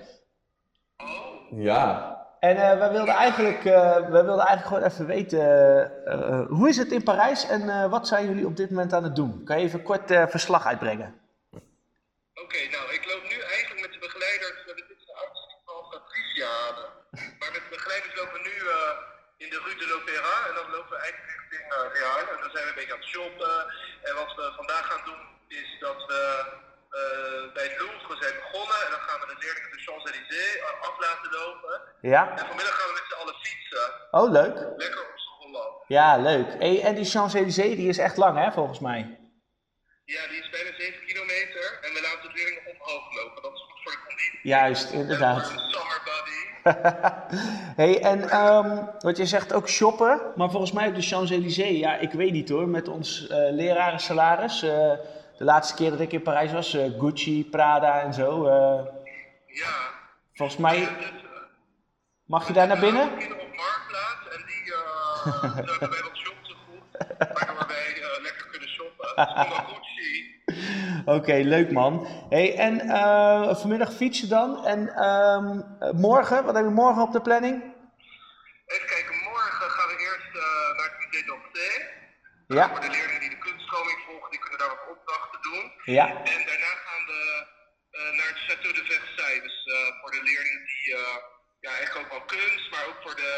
Oh, 0.97 1.59
Ja. 1.63 2.11
En 2.49 2.57
eh, 2.57 2.79
wij, 2.79 2.91
wilden 2.91 3.15
eigenlijk, 3.15 3.63
wij 4.17 4.25
wilden 4.29 4.47
eigenlijk 4.47 4.67
gewoon 4.71 4.85
even 4.91 5.07
weten, 5.07 5.45
eh, 6.07 6.47
hoe 6.59 6.69
is 6.69 6.77
het 6.77 6.93
in 6.93 7.03
Parijs 7.03 7.47
en 7.47 7.91
wat 7.91 8.09
zijn 8.09 8.27
jullie 8.27 8.47
op 8.47 8.57
dit 8.57 8.71
moment 8.71 8.93
aan 8.93 9.05
het 9.09 9.17
doen? 9.17 9.45
Kan 9.45 9.59
je 9.59 9.65
even 9.67 9.83
kort 9.83 10.07
verslag 10.35 10.67
uitbrengen? 10.67 11.11
oké, 12.45 12.61
nou, 12.75 12.85
ik 12.99 13.05
loop 13.11 13.25
nu 13.33 13.39
eigenlijk 13.57 13.81
met 13.85 13.93
de 13.93 14.03
begeleiders, 14.07 14.59
uh, 14.69 14.75
dit 14.81 14.89
is 14.97 15.05
de 15.11 15.15
uitzending 15.23 15.63
van 15.69 15.83
uh, 15.95 15.99
Triciade. 16.09 16.83
Maar 17.39 17.53
met 17.57 17.65
de 17.67 17.73
begeleiders 17.77 18.15
lopen 18.19 18.37
we 18.39 18.43
nu 18.51 18.57
in 19.45 19.49
de 19.53 19.61
Rue 19.65 19.79
de 19.83 19.87
l'Opéra 19.93 20.37
en 20.49 20.55
dan 20.59 20.69
lopen 20.75 20.93
we 20.97 21.01
eigenlijk 21.05 21.31
richting 21.37 21.65
uh, 21.73 21.77
Real. 21.97 22.19
En 22.35 22.41
dan 22.43 22.53
zijn 22.55 22.65
we 22.65 22.71
een 22.73 22.81
beetje 22.81 22.97
aan 22.97 23.05
het 23.05 23.13
shoppen. 23.15 23.57
En 24.09 24.15
wat 24.23 24.33
we 24.39 24.45
vandaag 24.61 24.85
gaan 24.91 25.05
doen 25.11 25.23
is 25.61 25.69
dat 25.87 25.99
we 26.11 26.21
eh, 27.01 27.53
bij 27.57 27.67
het 27.69 27.77
Louvre 27.81 28.15
zijn 28.23 28.35
begonnen. 28.43 28.79
En 28.85 28.91
dan 28.95 29.03
gaan 29.07 29.19
we 29.23 29.27
de 29.33 29.39
leerlingen 29.43 29.71
de 29.77 29.81
Champs-Élysées 29.87 30.57
uh, 30.57 30.89
af 30.89 30.97
laten 31.07 31.31
lopen. 31.41 31.75
Ja? 32.15 32.23
En 32.41 32.47
vanmiddag 32.51 32.75
gaan 32.79 32.89
we 32.91 32.95
met 33.01 33.07
z'n 33.11 33.19
allen 33.23 33.37
fietsen. 33.45 33.87
Oh, 34.19 34.27
leuk. 34.39 34.57
Lekker 34.85 35.01
op 35.11 35.19
z'n 35.25 35.35
Holland. 35.43 35.75
Ja, 35.87 36.09
leuk. 36.31 36.49
Hey, 36.65 36.83
en 36.89 36.95
die 36.95 37.05
Champs-Élysées, 37.13 37.77
die 37.81 37.89
is 37.89 37.99
echt 37.99 38.17
lang 38.17 38.37
hè, 38.45 38.53
volgens 38.53 38.79
mij. 38.89 39.01
Ja, 40.05 40.23
die 40.29 40.39
is 40.43 40.51
bijna 40.51 40.71
7 40.79 41.07
kilometer. 41.07 41.65
En 41.83 41.91
we 41.95 42.01
laten 42.03 42.23
de 42.29 42.35
leerlingen 42.35 42.63
omhoog 42.73 43.05
lopen. 43.19 43.43
Dat 43.43 43.53
is 43.53 43.61
goed 43.69 43.83
voor 43.83 43.93
de 43.93 44.03
conditie. 44.07 44.41
Juist, 44.43 44.93
En 44.93 44.99
inderdaad. 44.99 45.47
summer 45.47 46.01
body. 46.09 46.41
hey, 47.83 48.01
en 48.03 48.29
ehm, 48.31 48.85
wat 48.99 49.17
je 49.17 49.27
zegt 49.27 49.53
ook 49.53 49.69
shoppen, 49.69 50.21
maar 50.37 50.51
volgens 50.51 50.73
mij 50.73 50.89
op 50.89 50.95
de 50.95 51.03
Champs-Élysées, 51.03 51.79
ja, 51.79 51.97
ik 51.97 52.13
weet 52.13 52.33
niet 52.33 52.49
hoor, 52.49 52.69
met 52.69 52.89
ons 52.89 53.27
eh 53.29 53.37
lerarensalaris. 53.53 54.63
eh, 54.63 54.93
de 55.43 55.49
laatste 55.49 55.75
keer 55.75 55.91
dat 55.91 56.01
ik 56.01 56.13
in 56.13 56.23
Parijs 56.23 56.53
was, 56.53 56.75
eh, 56.75 56.91
Gucci, 56.99 57.45
Prada 57.51 58.01
en 58.01 58.15
zo. 58.15 58.47
eh, 58.47 58.85
Ja. 59.47 59.71
volgens 60.33 60.59
mij, 60.59 60.79
Ja, 60.79 60.87
dus, 60.89 61.07
eh, 61.07 61.13
mag 62.27 62.47
je 62.47 62.53
daar 62.53 62.67
naar 62.67 62.79
binnen? 62.79 63.11
We 63.11 63.17
kinderen 63.17 63.43
op 63.45 63.55
Marktplaats 63.57 64.29
en 64.37 64.43
die 64.49 64.73
hebben 65.79 65.91
wij 65.91 66.03
wat 66.03 66.17
shoptegoed. 66.17 66.83
Waardoor 67.19 67.67
wij 67.69 68.03
eh, 68.03 68.23
lekker 68.23 68.47
kunnen 68.51 68.69
shoppen. 68.69 69.09
Gucci. 69.67 70.43
Oké, 71.05 71.33
leuk 71.35 71.73
man. 71.73 72.07
Hey, 72.29 72.57
en 72.57 72.81
vanmiddag 73.57 73.93
fietsen 73.93 74.29
dan. 74.29 74.65
En 74.67 74.89
ehm, 74.95 75.61
eh, 75.81 75.91
morgen, 75.93 76.45
wat 76.45 76.55
heb 76.55 76.65
je 76.65 76.71
morgen 76.71 77.03
op 77.03 77.13
de 77.13 77.21
planning? 77.21 77.63
Even 78.67 78.87
kijken, 78.87 79.15
morgen 79.25 79.71
gaan 79.71 79.89
we 79.89 79.95
eerst 80.03 80.35
naar 80.77 80.87
het 80.87 80.95
Musée 80.99 81.25
d'Orsay. 81.27 82.01
Ja. 82.47 82.69
Daar 84.63 84.77
wat 84.77 84.97
opdrachten 84.97 85.41
doen. 85.49 85.65
Ja. 85.99 86.07
En 86.35 86.41
daarna 86.49 86.73
gaan 86.87 87.05
we 87.13 87.21
eh, 87.91 88.11
naar 88.19 88.31
het 88.33 88.41
Château 88.47 88.73
de 88.79 88.85
Versailles. 88.85 89.43
Dus 89.43 89.59
eh, 89.75 90.01
voor 90.01 90.11
de 90.11 90.23
leerlingen 90.29 90.65
die, 90.73 90.87
eh, 90.95 91.17
ja, 91.65 91.71
eigenlijk 91.79 91.99
ook 92.01 92.13
wel 92.17 92.27
kunst, 92.37 92.71
maar 92.71 92.85
ook 92.91 93.01
voor 93.05 93.17
de 93.25 93.35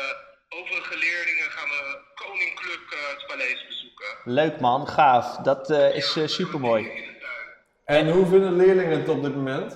overige 0.49 0.97
leerlingen 0.97 1.51
gaan 1.57 1.69
we 1.69 1.83
Koninklijk 2.15 2.87
eh, 2.93 2.99
het 3.15 3.27
paleis 3.27 3.67
bezoeken. 3.67 4.11
Leuk 4.25 4.61
man, 4.61 4.89
gaaf. 4.89 5.37
Dat 5.37 5.71
eh, 5.71 5.97
is 5.97 6.35
super 6.35 6.61
tuin. 6.61 7.13
En 7.85 8.11
hoe 8.11 8.27
vinden 8.27 8.57
leerlingen 8.57 8.99
het 9.01 9.09
op 9.09 9.23
dit 9.23 9.35
moment? 9.35 9.73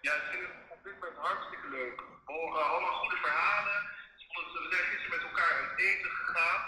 Ja, 0.00 0.12
ik 0.14 0.26
vind 0.30 0.42
het 0.42 0.76
op 0.76 0.80
dit 0.84 0.94
moment 1.00 1.16
hartstikke 1.16 1.68
leuk. 1.70 1.96
We 2.26 2.32
horen 2.32 2.64
allemaal 2.70 2.96
goede 3.02 3.16
verhalen. 3.16 3.78
Ze 4.16 4.26
We 4.28 4.68
zijn 4.70 4.86
gisteren 4.90 5.10
met 5.16 5.22
elkaar 5.30 5.52
uit 5.60 5.78
eten 5.78 6.10
gegaan. 6.10 6.60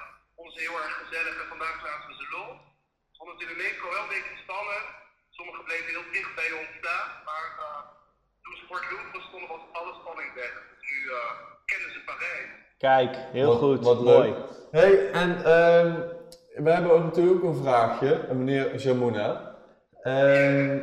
Ze 0.55 0.61
heel 0.61 0.83
erg 0.83 0.95
gezellig 1.03 1.35
en 1.43 1.49
vandaag 1.49 1.83
laten 1.83 2.09
we 2.09 2.14
ze 2.14 2.27
los. 2.37 2.57
Het 3.33 3.41
in 3.45 3.51
de 3.55 3.59
metro 3.67 3.87
wel 3.95 4.03
een 4.07 4.15
beetje 4.17 4.37
spannend. 4.45 4.87
Sommigen 5.37 5.65
bleven 5.69 5.89
heel 5.95 6.09
dicht 6.17 6.33
bij 6.41 6.51
ons 6.61 6.71
staan. 6.81 7.09
Maar 7.29 7.47
eh, 7.65 7.81
toen 8.43 8.55
ze 8.59 8.63
voor 8.69 8.79
het 8.81 8.91
Louvre 8.93 9.21
stonden 9.29 9.49
was 9.55 9.65
alle 9.79 9.93
spanning 10.01 10.31
weg. 10.41 10.53
Dus 10.71 10.83
nu 10.91 10.99
eh, 11.19 11.33
kennen 11.71 11.91
ze 11.95 12.01
Parijs. 12.11 12.49
Kijk, 12.87 13.13
heel 13.39 13.51
Wat- 13.53 13.63
goed. 13.65 13.81
Wat 13.91 14.01
Mooi. 14.03 14.29
leuk. 14.31 14.37
Hey, 14.79 14.93
en 15.23 15.31
ehm, 15.55 15.89
we 16.65 16.71
hebben 16.71 16.93
ook 16.97 17.05
natuurlijk 17.11 17.37
ook 17.45 17.51
een 17.55 17.63
vraagje, 17.63 18.13
meneer 18.33 18.75
Jamuna. 18.77 19.55
Ehm, 20.03 20.79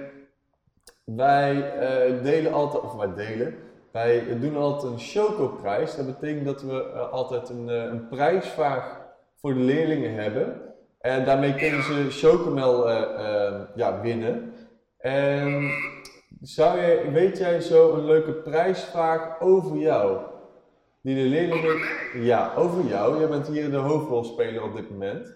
wij 1.04 1.54
eh, 1.74 2.24
delen 2.24 2.54
altijd, 2.54 2.84
of 2.84 2.94
wij 2.94 3.14
delen, 3.14 3.50
wij 3.92 4.40
doen 4.40 4.58
altijd 4.58 4.92
een 4.94 5.00
chocoprijs. 5.00 5.96
Dat 5.96 6.06
betekent 6.06 6.46
dat 6.46 6.62
we 6.62 6.84
altijd 6.94 7.50
een, 7.50 7.70
eh, 7.70 7.76
een 7.84 8.08
prijsvraag 8.08 9.00
voor 9.40 9.54
de 9.54 9.60
leerlingen 9.60 10.14
hebben. 10.14 10.71
En 11.02 11.26
daarmee 11.26 11.56
kunnen 11.56 11.84
ze 11.84 12.08
chocomel 12.10 12.90
eh, 12.90 13.46
eh, 13.48 13.62
ja, 13.76 14.02
winnen. 14.02 14.54
En 14.98 15.72
zou 16.42 16.80
jij, 16.80 17.12
weet 17.12 17.38
jij 17.38 17.60
zo 17.62 17.94
een 17.94 18.06
leuke 18.06 18.34
prijsvraag 18.34 19.40
over 19.40 19.78
jou? 19.78 20.30
Die 21.02 21.16
de 21.16 21.30
leerlingen... 21.30 21.70
Over 21.70 21.80
mij? 21.80 22.22
Ja, 22.22 22.54
over 22.56 22.84
jou. 22.86 23.20
Jij 23.20 23.30
bent 23.30 23.48
hier 23.48 23.70
de 23.72 23.78
hoofdrolspeler 23.78 24.64
op 24.64 24.76
dit 24.76 24.90
moment. 24.90 25.36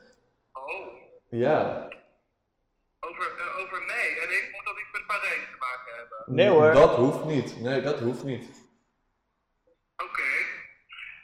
Oh, 0.54 0.86
Ja. 1.30 1.88
over, 3.00 3.26
eh, 3.38 3.64
over 3.64 3.80
mij. 3.88 4.08
En 4.24 4.30
ik 4.38 4.50
moet 4.54 4.66
dat 4.66 4.78
iets 4.82 4.92
met 4.92 5.06
Parijs 5.08 5.46
te 5.52 5.58
maken 5.68 5.92
hebben. 6.00 6.36
Nee, 6.36 6.50
hoor. 6.50 6.72
Dat 6.74 6.96
hoeft 6.96 7.24
niet. 7.26 7.62
Nee, 7.62 7.82
dat 7.82 8.00
hoeft 8.00 8.24
niet. 8.24 8.46
Oké. 10.08 10.30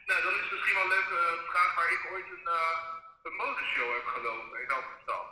Nou, 0.09 0.19
dan 0.25 0.33
is 0.41 0.47
misschien 0.51 0.75
wel 0.77 0.83
een 0.87 0.95
leuke 0.97 1.17
eh, 1.25 1.49
vraag 1.51 1.71
waar 1.77 1.91
ik 1.97 2.03
ooit 2.13 2.29
een, 2.35 2.47
eh, 2.59 2.77
een 3.25 3.35
modeshow 3.43 3.89
heb 3.97 4.05
gelopen 4.15 4.57
in 4.63 4.71
Amsterdam. 4.79 5.25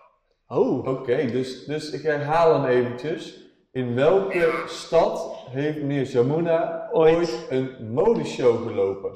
Oh, 0.52 0.88
Oké, 0.88 1.26
dus, 1.26 1.66
dus 1.66 1.92
ik 1.92 2.02
herhaal 2.04 2.54
hem 2.62 2.66
eventjes. 2.66 3.38
In 3.72 3.96
welke 3.96 4.64
stad 4.68 5.44
heeft 5.50 5.78
meneer 5.78 6.04
Jamuna 6.04 6.90
Ooit. 6.92 7.16
ooit 7.16 7.46
een 7.50 7.92
modeshow 7.94 8.68
gelopen? 8.68 9.10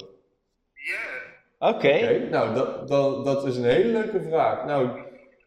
Oké, 1.58 1.88
Yeah. 1.88 2.12
oké. 2.18 2.28
nou 2.30 2.54
dat, 2.54 2.88
dat, 2.88 3.24
dat 3.24 3.46
is 3.46 3.56
een 3.56 3.64
hele 3.64 3.88
leuke 3.92 4.22
vraag. 4.28 4.64
Nou, 4.64 4.88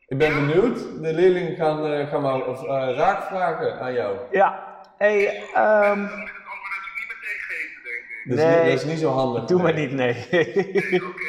ik 0.07 0.17
ben 0.17 0.33
benieuwd. 0.47 1.01
De 1.01 1.13
leerlingen 1.13 1.55
gaan, 1.55 1.85
eh, 1.85 2.07
gaan 2.09 2.21
maar 2.21 2.45
of, 2.47 2.63
eh, 2.63 2.95
raakvragen 2.95 3.79
aan 3.79 3.93
jou. 3.93 4.17
Ja. 4.31 4.75
Hey, 4.97 5.25
ehm, 5.53 5.81
Dan 5.83 5.99
moet 5.99 6.29
ik 6.29 6.35
het 6.35 6.47
antwoord 6.47 6.73
natuurlijk 6.77 6.97
niet 6.99 7.07
meteen 7.07 7.39
geven, 7.47 7.83
denk 7.83 8.03
ik. 8.23 8.29
Dat, 8.29 8.37
is, 8.37 8.43
Nee. 8.43 8.61
niet, 8.63 8.71
dat 8.71 8.81
is 8.83 8.85
niet 8.85 8.99
zo 8.99 9.09
handig. 9.11 9.43
doe 9.45 9.61
maar 9.61 9.73
niet, 9.73 9.91
nee. 9.91 10.13
Nee, 10.31 11.03
Oké. 11.05 11.27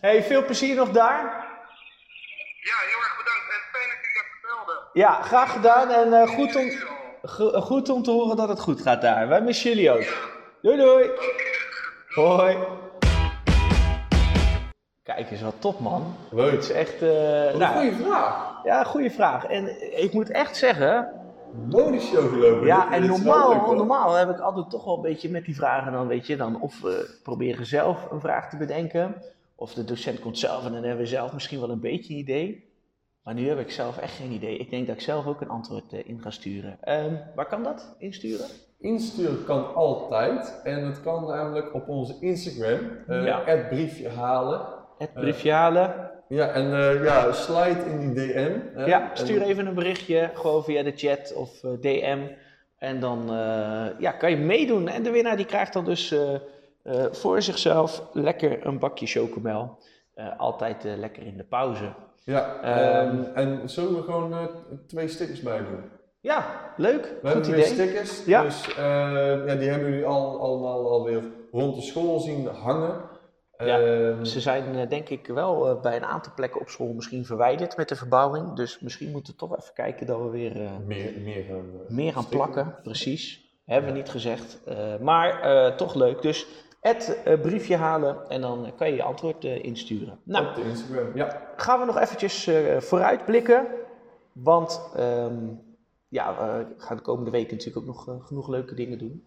hey, 0.00 0.22
veel 0.22 0.44
plezier 0.44 0.74
nog 0.76 0.90
daar. 0.90 1.22
Ja, 2.70 2.76
heel 2.90 3.02
erg 3.06 3.16
bedankt 3.16 3.48
en 3.56 3.62
fijn 3.72 3.88
dat 3.92 3.98
jullie 4.04 4.18
dat 4.20 4.28
vertelden. 4.40 4.78
Ja, 4.94 5.22
graag 5.22 5.52
gedaan 5.52 5.90
en 5.90 6.12
eh, 6.12 6.28
goed, 6.28 6.56
om, 6.56 6.70
go- 7.22 7.60
goed 7.60 7.88
om 7.88 8.02
te 8.02 8.10
horen 8.10 8.36
dat 8.36 8.48
het 8.48 8.60
goed 8.60 8.82
gaat 8.82 9.02
daar. 9.02 9.28
Wij 9.28 9.40
missen 9.42 9.70
jullie 9.70 9.90
ook. 9.90 10.32
Doei 10.62 10.76
doei. 10.76 11.10
Hoi. 12.08 12.56
Kijk 15.02 15.30
eens, 15.30 15.42
wat 15.42 15.54
top 15.58 15.80
man. 15.80 16.14
Leuk. 16.30 16.50
Het 16.52 16.62
is 16.62 16.70
echt, 16.70 17.00
een 17.00 17.58
nou, 17.58 17.74
goede 17.76 17.96
vraag. 18.04 18.60
ja, 18.64 18.84
goede 18.84 19.10
vraag. 19.10 19.44
En 19.44 19.68
ik 20.02 20.12
moet 20.12 20.30
echt 20.30 20.56
zeggen, 20.56 21.08
gelopen. 22.28 22.66
ja, 22.66 22.92
en 22.92 23.06
normaal, 23.06 23.74
normaal 23.74 24.12
heb 24.14 24.30
ik 24.30 24.38
altijd 24.40 24.70
toch 24.70 24.84
wel 24.84 24.96
een 24.96 25.02
beetje 25.02 25.30
met 25.30 25.44
die 25.44 25.54
vragen 25.54 25.92
dan, 25.92 26.06
weet 26.06 26.26
je, 26.26 26.36
dan 26.36 26.60
of 26.60 26.80
we 26.80 27.18
proberen 27.22 27.66
zelf 27.66 28.10
een 28.10 28.20
vraag 28.20 28.50
te 28.50 28.56
bedenken, 28.56 29.22
of 29.54 29.74
de 29.74 29.84
docent 29.84 30.20
komt 30.20 30.38
zelf 30.38 30.64
en 30.66 30.72
dan 30.72 30.82
hebben 30.82 31.02
we 31.04 31.06
zelf 31.06 31.32
misschien 31.32 31.60
wel 31.60 31.70
een 31.70 31.80
beetje 31.80 32.12
een 32.12 32.18
idee. 32.18 32.72
Maar 33.24 33.34
nu 33.34 33.48
heb 33.48 33.58
ik 33.58 33.70
zelf 33.70 33.98
echt 33.98 34.12
geen 34.14 34.30
idee. 34.30 34.56
Ik 34.56 34.70
denk 34.70 34.86
dat 34.86 34.96
ik 34.96 35.02
zelf 35.02 35.26
ook 35.26 35.40
een 35.40 35.48
antwoord 35.48 35.92
eh, 35.92 36.08
in 36.08 36.20
ga 36.20 36.30
sturen. 36.30 36.78
Ehm, 36.80 37.14
waar 37.34 37.46
kan 37.46 37.62
dat 37.62 37.94
insturen? 37.98 38.46
Insturen 38.80 39.44
kan 39.44 39.74
altijd. 39.74 40.60
En 40.64 40.86
het 40.86 41.00
kan 41.02 41.26
namelijk 41.26 41.74
op 41.74 41.88
onze 41.88 42.16
Instagram. 42.20 42.80
eh 43.06 43.24
Ja. 43.24 43.42
Het 43.44 43.68
briefje 43.68 44.08
halen. 44.08 44.60
Het 44.98 45.12
briefjale. 45.14 46.12
Ja, 46.28 46.48
en 46.48 46.72
eh, 46.74 47.04
ja, 47.04 47.32
slide 47.32 47.84
in 47.90 47.98
die 47.98 48.26
DM. 48.32 48.58
hè. 48.74 48.84
Ja, 48.84 49.10
stuur 49.14 49.42
even 49.42 49.66
een 49.66 49.74
berichtje, 49.74 50.30
gewoon 50.34 50.64
via 50.64 50.82
de 50.82 50.92
chat 50.96 51.34
of 51.34 51.62
eh, 51.64 51.70
DM. 51.80 52.18
En 52.78 53.00
dan 53.00 53.20
eh, 53.30 53.86
ja, 54.00 54.12
kan 54.12 54.30
je 54.30 54.36
meedoen. 54.36 54.88
En 54.88 55.02
de 55.02 55.10
winnaar 55.10 55.36
die 55.36 55.46
krijgt 55.46 55.72
dan 55.72 55.84
dus 55.84 56.10
eh, 56.12 56.34
eh, 56.82 57.12
voor 57.12 57.42
zichzelf 57.42 58.02
lekker 58.12 58.66
een 58.66 58.78
bakje 58.78 59.06
chocomel. 59.06 59.78
Eh, 60.14 60.38
altijd 60.38 60.84
eh, 60.84 60.96
lekker 60.96 61.22
in 61.26 61.36
de 61.36 61.44
pauze. 61.44 61.92
Ja, 62.24 62.60
Ehm, 62.62 63.18
ehm, 63.22 63.34
en 63.34 63.68
zullen 63.70 63.94
we 63.96 64.02
gewoon 64.02 64.32
eh, 64.32 64.44
twee 64.86 65.08
stickers 65.08 65.40
bij 65.40 65.58
doen? 65.58 65.84
Ja, 66.20 66.46
leuk. 66.76 67.12
We 67.22 67.30
Goed 67.30 67.46
weer 67.46 67.56
idee. 67.58 67.66
stickers, 67.66 68.24
Ja. 68.24 68.42
dus 68.42 68.68
eh, 68.76 69.46
ja, 69.46 69.54
die 69.54 69.68
hebben 69.68 69.90
jullie 69.90 70.06
al, 70.06 70.40
allemaal 70.40 70.90
alweer 70.90 71.22
rond 71.52 71.74
de 71.74 71.82
school 71.82 72.20
zien 72.20 72.46
hangen. 72.46 73.00
Ja. 73.58 73.80
Ehm, 73.80 74.24
Ze 74.24 74.40
zijn 74.40 74.76
eh, 74.76 74.88
denk 74.88 75.08
ik 75.08 75.26
wel 75.26 75.68
eh, 75.68 75.80
bij 75.80 75.96
een 75.96 76.04
aantal 76.04 76.32
plekken 76.36 76.60
op 76.60 76.68
school 76.68 76.92
misschien 76.92 77.24
verwijderd 77.24 77.76
met 77.76 77.88
de 77.88 77.96
verbouwing. 77.96 78.52
Dus 78.56 78.80
misschien 78.80 79.10
moeten 79.10 79.32
we 79.32 79.38
toch 79.38 79.56
even 79.58 79.74
kijken 79.74 80.06
dat 80.06 80.18
we 80.20 80.28
weer 80.28 80.56
meer, 80.86 81.12
meer 81.24 81.44
gaan, 81.44 81.70
meer 81.88 82.12
gaan 82.12 82.28
plakken. 82.28 82.74
Precies. 82.82 83.42
Hebben 83.64 83.90
we 83.92 83.96
niet 83.96 84.08
gezegd. 84.10 84.60
Maar 85.00 85.76
toch 85.76 85.94
leuk. 85.94 86.22
Dus 86.22 86.46
het 86.92 87.22
eh, 87.24 87.40
briefje 87.40 87.76
halen 87.76 88.28
en 88.28 88.40
dan 88.40 88.72
kan 88.76 88.88
je 88.88 88.94
je 88.94 89.02
antwoord 89.02 89.44
eh, 89.44 89.64
insturen. 89.64 90.18
Nou, 90.22 90.46
Op 90.48 90.54
de 90.54 90.62
Instagram, 90.62 91.10
ja. 91.14 91.40
gaan 91.56 91.80
we 91.80 91.86
nog 91.86 91.98
eventjes 91.98 92.46
eh 92.46 92.80
vooruitblikken. 92.80 93.66
Want 94.32 94.90
ehm, 94.96 95.36
ja, 96.08 96.34
we 96.36 96.66
gaan 96.76 96.96
de 96.96 97.02
komende 97.02 97.30
weken 97.30 97.56
natuurlijk 97.56 97.86
ook 97.86 97.94
nog 97.94 98.26
genoeg 98.26 98.48
leuke 98.48 98.74
dingen 98.74 98.98
doen. 98.98 99.24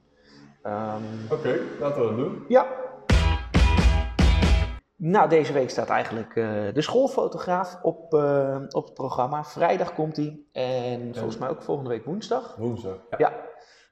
Ehm, 0.62 1.02
Oké, 1.32 1.60
laten 1.80 2.02
we 2.02 2.08
dat 2.08 2.16
doen. 2.18 2.46
ja. 2.48 2.68
Nou, 4.96 5.30
deze 5.30 5.54
week 5.54 5.70
staat 5.70 5.90
eigenlijk 5.90 6.34
de 6.74 6.82
schoolfotograaf 6.82 7.80
op, 7.82 8.14
op 8.70 8.86
het 8.86 8.94
programma. 8.94 9.44
Vrijdag 9.44 9.94
komt 9.94 10.16
hij. 10.16 10.40
En 10.52 11.16
volgens 11.16 11.38
mij 11.38 11.50
ook 11.50 11.62
volgende 11.62 11.90
week 11.90 12.06
woensdag. 12.06 12.56
Woensdag. 12.56 12.98
Ja. 13.10 13.18
Ja. 13.18 13.34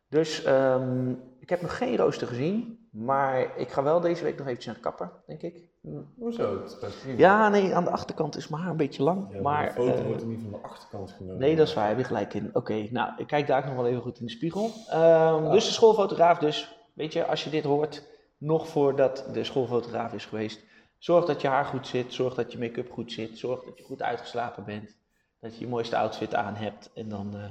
Dus 0.10 0.43
ehm, 0.43 1.10
ik 1.39 1.49
heb 1.49 1.62
nog 1.62 1.78
geen 1.78 1.97
rooster 1.97 2.28
gezien. 2.28 2.84
Maar 2.95 3.58
ik 3.58 3.71
ga 3.71 3.84
wel 3.84 3.99
deze 3.99 4.23
week 4.23 4.38
nog 4.38 4.47
eventjes 4.47 4.65
naar 4.65 4.75
de 4.75 4.81
kapper, 4.81 5.12
denk 5.25 5.41
ik. 5.41 5.69
Hoezo? 6.17 6.60
Best 6.60 7.01
prima. 7.01 7.17
Ja, 7.17 7.49
nee, 7.49 7.75
aan 7.75 7.84
de 7.84 7.89
achterkant 7.89 8.36
is 8.38 8.47
mijn 8.47 8.62
haar 8.62 8.71
een 8.71 8.77
beetje 8.77 9.03
lang. 9.03 9.27
Ja, 9.31 9.41
maar 9.41 9.65
de 9.65 9.71
foto 9.71 9.93
eh, 9.93 10.05
wordt 10.05 10.21
er 10.21 10.27
niet 10.27 10.41
van 10.41 10.51
de 10.51 10.58
achterkant 10.58 11.12
genomen. 11.12 11.38
Nee, 11.39 11.55
dat 11.55 11.67
is 11.67 11.73
waar, 11.73 11.88
heb 11.88 11.97
je 11.97 12.03
gelijk 12.03 12.34
in. 12.34 12.49
Oké, 12.53 12.88
nou, 12.91 13.12
ik 13.17 13.27
kijk 13.27 13.47
daar 13.47 13.60
ook 13.60 13.65
nog 13.65 13.75
wel 13.75 13.88
even 13.88 14.01
goed 14.01 14.19
in 14.19 14.25
de 14.25 14.31
spiegel. 14.31 14.71
Ehm, 14.89 15.51
Dus 15.51 15.65
de 15.65 15.71
schoolfotograaf 15.71 16.38
dus, 16.38 16.77
weet 16.93 17.13
je, 17.13 17.25
als 17.25 17.43
je 17.43 17.49
dit 17.49 17.63
hoort, 17.63 18.03
nog 18.38 18.67
voordat 18.67 19.25
de 19.34 19.43
schoolfotograaf 19.43 20.13
is 20.13 20.25
geweest, 20.25 20.63
zorg 20.97 21.25
dat 21.25 21.41
je 21.41 21.47
haar 21.47 21.65
goed 21.65 21.88
zit, 21.88 22.13
zorg 22.13 22.34
dat 22.34 22.51
je 22.51 22.60
make-up 22.60 22.91
goed 22.91 23.12
zit, 23.12 23.38
zorg 23.38 23.63
dat 23.63 23.77
je 23.77 23.84
goed 23.84 24.01
uitgeslapen 24.01 24.63
bent, 24.63 24.95
dat 25.39 25.53
je 25.55 25.60
je 25.60 25.67
mooiste 25.67 25.97
outfit 25.97 26.36
aan 26.36 26.55
hebt 26.55 26.91
en 26.93 27.10
dan 27.10 27.36
eh, 27.36 27.43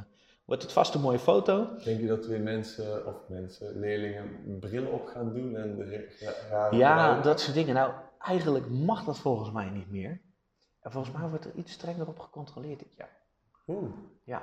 wordt 0.45 0.63
het 0.63 0.73
vast 0.73 0.95
een 0.95 1.01
mooie 1.01 1.19
foto. 1.19 1.77
Denk 1.85 2.01
je 2.01 2.07
dat 2.07 2.27
weer 2.27 2.41
mensen, 2.41 3.07
of 3.07 3.29
mensen, 3.29 3.79
leerlingen, 3.79 4.59
bril 4.61 4.87
op 4.87 5.07
gaan 5.07 5.33
doen 5.33 5.57
en 5.57 5.77
de 5.77 6.09
rare 6.51 6.77
Ja, 6.77 7.21
dat 7.21 7.41
soort 7.41 7.55
dingen. 7.55 7.75
Nou, 7.75 7.93
eigenlijk 8.19 8.69
mag 8.71 9.05
dat 9.05 9.19
volgens 9.19 9.53
mij 9.53 9.71
niet 9.71 9.91
meer. 9.91 10.21
En 10.81 10.93
volgens 10.93 11.17
mij 11.17 11.29
wordt 11.29 11.45
er 11.45 11.55
iets 11.55 11.73
strenger 11.73 12.09
op 12.09 12.19
gecontroleerd 12.19 12.79
dit 12.79 12.95
jaar. 12.95 13.23
Oeh, 13.67 13.91
Ja, 14.25 14.43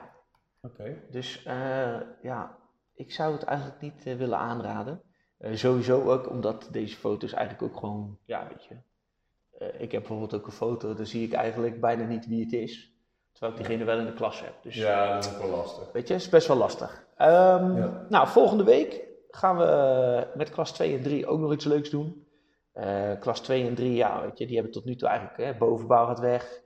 oké. 0.62 0.98
Dus 1.10 1.44
eh, 1.44 2.00
ja, 2.22 2.58
ik 2.94 3.12
zou 3.12 3.34
het 3.34 3.44
eigenlijk 3.44 3.82
niet 3.82 4.06
eh, 4.06 4.18
willen 4.18 4.38
aanraden. 4.38 5.02
Eh, 5.38 5.56
sowieso 5.56 6.12
ook 6.12 6.30
omdat 6.30 6.68
deze 6.72 6.98
foto's 6.98 7.34
eigenlijk 7.34 7.74
ook 7.74 7.80
gewoon, 7.80 8.18
ja, 8.26 8.48
weet 8.48 8.66
je. 8.66 8.76
ik 9.78 9.92
heb 9.92 10.02
bijvoorbeeld 10.02 10.34
ook 10.34 10.46
een 10.46 10.52
foto, 10.52 10.94
daar 10.94 11.06
zie 11.06 11.28
ik 11.28 11.34
eigenlijk 11.34 11.82
bijna 11.82 12.06
niet 12.06 12.28
wie 12.28 12.44
het 12.44 12.54
is. 12.54 12.94
Terwijl 13.42 13.60
ik 13.62 13.68
diegene 13.68 13.86
wel 13.92 14.00
in 14.00 14.06
de 14.06 14.14
klas 14.14 14.40
heb. 14.42 14.54
Dus 14.62 14.76
Ja, 14.76 15.14
dat 15.14 15.26
is 15.26 15.32
ook 15.34 15.42
wel 15.42 15.50
lastig. 15.58 15.92
weet 15.92 16.08
je, 16.08 16.14
is 16.14 16.30
best 16.30 16.48
wel 16.48 16.58
lastig. 16.58 17.04
Ehm. 17.18 17.90
Nou, 18.10 18.28
volgende 18.28 18.64
week 18.64 19.02
gaan 19.30 19.58
we 19.58 19.64
eh, 19.66 20.36
met 20.38 20.50
klas 20.50 20.72
2 20.72 20.96
en 20.98 21.04
3 21.04 21.28
ook 21.28 21.40
nog 21.40 21.54
iets 21.54 21.66
leuks 21.66 21.90
doen. 21.90 22.28
Eh, 22.72 23.12
klas 23.20 23.40
2 23.42 23.68
en 23.68 23.76
3, 23.76 23.94
ja, 23.96 24.22
weet 24.22 24.38
je, 24.38 24.46
die 24.46 24.56
hebben 24.56 24.74
tot 24.74 24.86
nu 24.86 24.96
toe 24.96 25.08
eigenlijk, 25.08 25.38
hè, 25.38 25.58
bovenbouw 25.58 26.06
gaat 26.06 26.20
weg. 26.20 26.62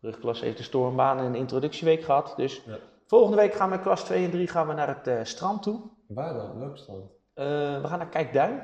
Brugklas 0.00 0.40
heeft 0.40 0.56
de 0.56 0.62
stormbaan 0.62 1.18
en 1.18 1.24
een 1.24 1.34
introductieweek 1.34 2.02
gehad. 2.02 2.32
Dus 2.36 2.62
Ja. 2.66 2.76
volgende 3.06 3.36
week 3.36 3.54
gaan 3.54 3.68
we 3.68 3.74
met 3.74 3.84
klas 3.84 4.04
2 4.04 4.24
en 4.24 4.30
3 4.30 4.48
gaan 4.48 4.66
we 4.68 4.72
naar 4.74 4.88
het 4.88 5.06
eh, 5.06 5.18
strand 5.22 5.62
toe. 5.62 5.80
Waar 6.08 6.34
dan? 6.34 6.58
Welk 6.58 6.76
strand? 6.76 7.10
We 7.34 7.80
gaan 7.84 7.98
naar 7.98 8.08
Kijkduin. 8.08 8.62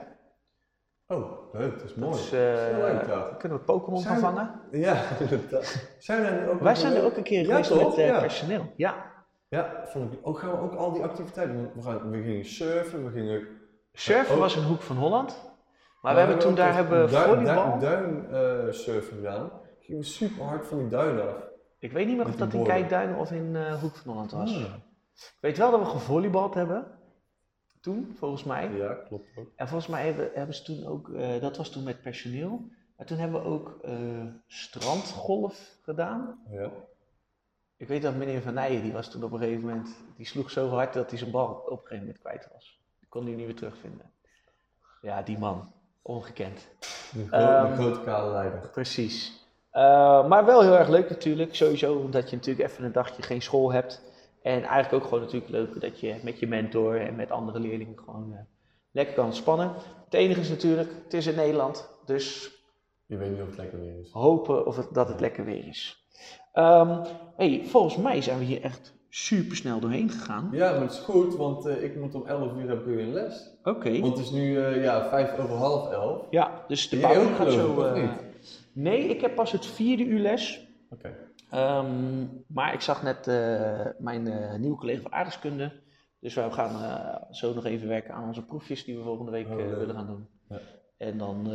Oh, 1.14 1.52
leuk, 1.52 1.78
dat 1.78 1.84
is 1.84 1.94
mooi. 1.94 2.10
Dat 2.12 2.20
is 2.20 2.32
eh, 2.32 2.76
leuk 2.78 3.38
kunnen 3.38 3.58
we 3.58 3.64
Pokémon 3.64 4.02
we- 4.02 4.08
vangen. 4.14 4.60
Ja. 4.70 4.96
Zijn 5.98 6.22
we 6.22 6.50
ook 6.50 6.60
Wij 6.60 6.74
zijn 6.74 6.94
er 6.94 7.04
ook 7.04 7.16
een 7.16 7.22
keer 7.22 7.44
geweest 7.44 7.74
met 7.74 7.94
eh, 7.98 8.06
Ja. 8.06 8.20
personeel. 8.20 8.72
Ja. 8.76 9.12
Ja, 9.48 9.82
vond 9.84 10.12
ik. 10.12 10.18
Ook 10.22 10.38
gaan 10.38 10.50
we 10.50 10.58
ook 10.60 10.74
al 10.74 10.92
die 10.92 11.02
activiteiten. 11.02 11.70
We, 11.74 11.82
gaan, 11.82 12.10
we 12.10 12.22
gingen 12.22 12.44
surfen, 12.44 13.04
we 13.04 13.10
gingen. 13.10 13.46
Surfen 13.92 14.34
ook- 14.34 14.40
was 14.40 14.56
een 14.56 14.64
hoek 14.64 14.80
van 14.80 14.96
Holland. 14.96 15.52
Maar 16.02 16.12
we 16.14 16.20
hebben 16.20 16.38
toen 16.38 16.54
daar 16.54 16.74
hebben 16.74 17.10
volleybal. 17.10 17.78
Duin, 17.78 17.78
duin 17.80 18.26
eh, 18.66 18.72
surfen 18.72 19.16
gedaan. 19.16 19.50
Gingen 19.80 20.00
we 20.00 20.06
super 20.06 20.44
hard 20.44 20.66
van 20.66 20.78
die 20.78 20.88
duinen 20.88 21.28
af. 21.28 21.36
Ik 21.78 21.92
weet 21.92 22.06
niet 22.06 22.16
meer 22.16 22.26
of 22.26 22.36
dat 22.36 22.52
in 22.52 22.58
borden. 22.58 22.74
Kijkduin 22.76 23.16
of 23.16 23.30
in 23.30 23.56
Hoek 23.80 23.96
van 23.96 24.12
Holland 24.12 24.32
was. 24.32 24.56
Ah. 24.56 24.60
Ik 25.14 25.38
weet 25.40 25.58
wel 25.58 25.70
dat 25.70 25.80
we 25.80 25.86
gevolleybald 25.86 26.54
hebben. 26.54 26.86
Toen, 27.84 28.14
volgens 28.18 28.44
mij. 28.44 28.70
Ja, 28.70 28.94
klopt 28.94 29.26
ook. 29.36 29.50
En 29.56 29.68
volgens 29.68 29.90
mij 29.90 30.04
hebben, 30.06 30.30
hebben 30.34 30.54
ze 30.54 30.62
toen 30.62 30.86
ook, 30.86 31.08
eh, 31.08 31.40
dat 31.40 31.56
was 31.56 31.70
toen 31.70 31.82
met 31.82 32.02
personeel. 32.02 32.64
Maar 32.96 33.06
toen 33.06 33.18
hebben 33.18 33.42
we 33.42 33.48
ook 33.48 33.78
eh, 33.82 33.92
strandgolf 34.46 35.76
gedaan. 35.82 36.38
Ja. 36.50 36.70
Ik 37.76 37.88
weet 37.88 38.02
dat 38.02 38.14
meneer 38.14 38.42
Van 38.42 38.54
Nijen, 38.54 38.82
die 38.82 38.92
was 38.92 39.10
toen 39.10 39.22
op 39.24 39.32
een 39.32 39.38
gegeven 39.38 39.60
moment, 39.60 39.88
die 40.16 40.26
sloeg 40.26 40.50
zo 40.50 40.68
hard 40.68 40.92
dat 40.92 41.10
hij 41.10 41.18
zijn 41.18 41.30
bal 41.30 41.48
op 41.48 41.70
een 41.70 41.76
gegeven 41.76 41.98
moment 41.98 42.18
kwijt 42.18 42.48
was. 42.52 42.80
Die 42.98 43.08
kon 43.08 43.24
hij 43.26 43.34
niet 43.34 43.46
meer 43.46 43.54
terugvinden. 43.54 44.10
Ja, 45.02 45.22
die 45.22 45.38
man. 45.38 45.72
Ongekend. 46.02 46.68
De, 47.12 47.26
Ehm, 47.30 47.74
grote 47.74 48.00
kale 48.00 48.32
leider. 48.32 48.68
Precies. 48.72 49.46
Eh, 49.70 50.26
maar 50.28 50.44
wel 50.44 50.62
heel 50.62 50.76
erg 50.78 50.88
leuk 50.88 51.08
natuurlijk. 51.10 51.54
Sowieso 51.54 51.94
omdat 51.94 52.30
je 52.30 52.36
natuurlijk 52.36 52.68
even 52.70 52.84
een 52.84 52.92
dagje 52.92 53.22
geen 53.22 53.42
school 53.42 53.72
hebt. 53.72 54.02
En 54.44 54.62
eigenlijk 54.62 54.92
ook 54.92 55.04
gewoon 55.04 55.24
natuurlijk 55.24 55.52
leuk 55.52 55.80
dat 55.80 56.00
je 56.00 56.14
met 56.22 56.38
je 56.38 56.46
mentor 56.46 57.00
en 57.00 57.16
met 57.16 57.30
andere 57.30 57.58
leerlingen 57.58 57.98
gewoon 57.98 58.32
eh, 58.32 58.38
lekker 58.90 59.14
kan 59.14 59.24
ontspannen. 59.24 59.72
Het 60.04 60.14
enige 60.14 60.40
is 60.40 60.48
natuurlijk, 60.48 60.90
het 61.04 61.14
is 61.14 61.26
in 61.26 61.34
Nederland. 61.34 61.88
Dus 62.04 62.50
Je 63.06 63.16
weet 63.16 63.30
niet 63.30 63.40
of 63.40 63.46
het 63.46 63.56
lekker 63.56 63.80
weer 63.80 64.00
is. 64.00 64.10
hopen 64.12 64.66
of 64.66 64.76
het, 64.76 64.88
dat 64.92 65.08
het 65.08 65.20
lekker 65.20 65.44
weer 65.44 65.68
is. 65.68 66.06
Ehm, 66.52 67.04
hey, 67.36 67.62
volgens 67.64 67.96
mij 67.96 68.22
zijn 68.22 68.38
we 68.38 68.44
hier 68.44 68.62
echt 68.62 68.94
super 69.08 69.56
snel 69.56 69.80
doorheen 69.80 70.10
gegaan. 70.10 70.48
Ja, 70.52 70.70
maar 70.70 70.80
het 70.80 70.92
is 70.92 70.98
goed, 70.98 71.36
want 71.36 71.66
eh, 71.66 71.82
ik 71.82 71.96
moet 71.96 72.14
om 72.14 72.26
11 72.26 72.52
uur 72.56 72.68
heb 72.68 72.78
ik 72.78 72.84
weer 72.86 72.98
een 72.98 73.12
les. 73.12 73.50
Oké. 73.62 74.00
Want 74.00 74.16
het 74.16 74.26
is 74.26 74.30
nu 74.32 74.58
eh, 74.58 74.82
ja, 74.82 75.08
5 75.08 75.38
over 75.38 75.56
half 75.56 75.90
11. 75.90 76.26
Ja, 76.30 76.64
dus 76.68 76.88
de 76.88 76.96
bouw 76.96 77.22
ook 77.22 77.36
gaat 77.36 77.52
zo... 77.52 77.94
niet? 77.94 78.10
nee, 78.72 79.08
ik 79.08 79.20
heb 79.20 79.34
pas 79.34 79.52
het 79.52 79.66
vierde 79.66 80.04
uur 80.04 80.20
les. 80.20 80.66
Oké. 80.90 81.23
Ehm, 81.54 82.24
maar 82.46 82.72
ik 82.74 82.80
zag 82.80 83.02
net 83.02 83.26
eh, 83.28 83.86
mijn 83.98 84.26
eh, 84.26 84.54
nieuwe 84.58 84.76
collega 84.76 85.02
van 85.02 85.12
aardrijkskunde. 85.12 85.72
Dus 86.20 86.34
wij 86.34 86.50
gaan 86.50 86.82
eh, 86.82 87.30
zo 87.32 87.54
nog 87.54 87.64
even 87.64 87.88
werken 87.88 88.14
aan 88.14 88.26
onze 88.26 88.44
proefjes 88.44 88.84
die 88.84 88.96
we 88.96 89.02
volgende 89.02 89.30
week 89.30 89.48
Oh, 89.48 89.56
willen 89.56 89.94
gaan 89.94 90.06
doen. 90.06 90.28
Ja. 90.48 90.58
En 90.96 91.18
dan 91.18 91.48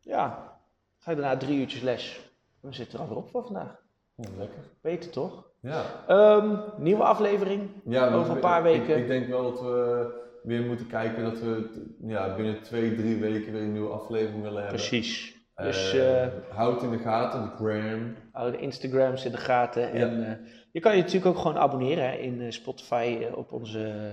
ja, 0.00 0.52
ga 0.98 1.10
je 1.10 1.16
daarna 1.16 1.36
drie 1.36 1.58
uurtjes 1.60 1.80
les. 1.82 2.30
We 2.60 2.72
zitten 2.72 2.94
er 2.98 3.04
alweer 3.04 3.18
op 3.18 3.28
voor 3.30 3.44
vandaag. 3.44 3.82
Oh, 4.16 4.26
lekker. 4.38 4.58
Beter 4.80 5.10
toch? 5.10 5.48
Ja. 5.60 5.82
Ehm, 6.06 6.56
nieuwe 6.76 7.02
aflevering. 7.02 7.70
ja 7.84 8.12
Over 8.12 8.28
een 8.30 8.34
ik- 8.36 8.40
paar 8.42 8.58
ik- 8.66 8.78
weken. 8.80 8.98
Ik, 8.98 9.06
denk 9.06 9.28
wel 9.28 9.42
dat 9.42 9.60
we 9.60 10.08
weer 10.42 10.62
moeten 10.62 10.86
kijken 10.86 11.22
dat 11.24 11.38
we 11.40 11.84
ja, 12.06 12.34
binnen 12.36 12.62
twee, 12.62 12.94
drie 12.94 13.16
weken 13.16 13.52
weer 13.52 13.62
een 13.62 13.72
nieuwe 13.72 13.90
aflevering 13.92 14.42
willen 14.42 14.62
hebben. 14.62 14.76
Precies. 14.80 15.38
Dus 15.62 15.92
Eh, 15.94 16.22
eh 16.24 16.30
houd 16.48 16.82
in 16.82 16.90
de 16.90 16.98
gaten, 16.98 17.42
de 17.42 17.48
gram. 17.64 18.16
hou 18.32 18.50
de 18.50 18.58
Instagrams 18.58 19.24
in 19.24 19.30
de 19.30 19.36
gaten. 19.38 19.92
En 19.92 20.24
eh, 20.26 20.32
je 20.72 20.80
kan 20.80 20.96
je 20.96 21.02
natuurlijk 21.02 21.26
ook 21.36 21.42
gewoon 21.42 21.58
abonneren 21.58 22.04
hè, 22.04 22.16
in 22.16 22.52
Spotify 22.52 23.26
op 23.34 23.52
onze 23.52 24.12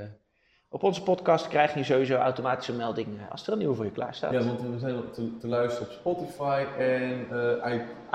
Op 0.69 0.83
onze 0.83 1.03
podcast 1.03 1.47
krijg 1.47 1.73
je 1.73 1.83
sowieso 1.83 2.15
automatische 2.15 2.73
melding 2.73 3.07
eh, 3.19 3.31
als 3.31 3.47
er 3.47 3.53
een 3.53 3.59
nieuwe 3.59 3.75
voor 3.75 3.85
je 3.85 3.91
klaar 3.91 4.13
staat. 4.15 4.31
Ja, 4.31 4.43
want 4.43 4.61
we 4.61 4.79
zijn 4.79 5.11
te, 5.11 5.37
te 5.37 5.47
luisteren 5.47 5.87
op 5.87 5.93
Spotify 5.93 6.65
en 6.77 7.27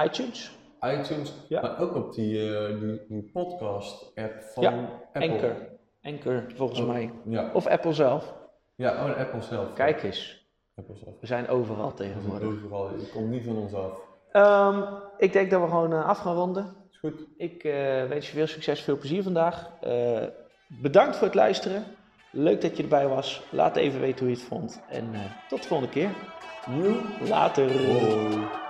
iTunes, 0.05 0.57
iTunes, 0.81 1.33
Ja. 1.49 1.61
maar 1.61 1.81
ook 1.81 1.95
op 1.95 2.15
die, 2.15 2.51
die, 2.79 3.01
die 3.09 3.31
podcast-app 3.33 4.43
van 4.43 4.63
Ja, 4.63 4.71
Apple. 5.13 5.31
Anchor. 5.33 5.55
Anchor 6.03 6.45
volgens 6.57 6.81
Oh, 6.81 6.87
mij. 6.89 7.11
Ja, 7.25 7.51
Of 7.53 7.67
Apple 7.67 7.93
zelf. 7.93 8.35
ja 8.75 8.91
oh, 8.91 9.19
Apple 9.19 9.43
zelf. 9.43 9.73
Kijk 9.73 10.03
eens. 10.03 10.42
We 10.75 11.27
zijn 11.27 11.49
overal 11.49 11.95
tegenwoordig. 11.95 12.49
overal, 12.49 12.91
je 12.99 13.09
komt 13.13 13.31
niet 13.31 13.45
van 13.45 13.57
ons 13.57 13.75
af. 13.75 14.01
Ehm, 14.33 14.83
ik 15.19 15.33
denk 15.33 15.51
dat 15.51 15.61
we 15.61 15.67
gewoon 15.67 15.93
eh, 15.93 16.07
af 16.07 16.19
gaan 16.19 16.35
ronden. 16.35 16.77
Is 16.91 16.99
goed. 16.99 17.27
Ik 17.37 17.65
eh, 17.65 17.73
wens 18.09 18.27
je 18.27 18.37
veel 18.37 18.47
succes, 18.47 18.81
veel 18.81 18.97
plezier 18.97 19.23
vandaag. 19.23 19.71
Eh, 19.81 20.27
bedankt 20.69 21.17
voor 21.17 21.27
het 21.27 21.37
luisteren. 21.37 21.85
Leuk 22.31 22.61
dat 22.61 22.77
je 22.77 22.83
erbij 22.83 23.09
was. 23.09 23.43
Laat 23.51 23.77
even 23.77 24.01
weten 24.01 24.19
hoe 24.19 24.29
je 24.29 24.35
het 24.35 24.45
vond. 24.45 24.83
En 24.89 25.11
tot 25.49 25.63
de 25.63 25.69
volgende 25.69 25.93
keer. 25.93 26.11
Later. 27.29 27.87
Wow. 27.87 28.62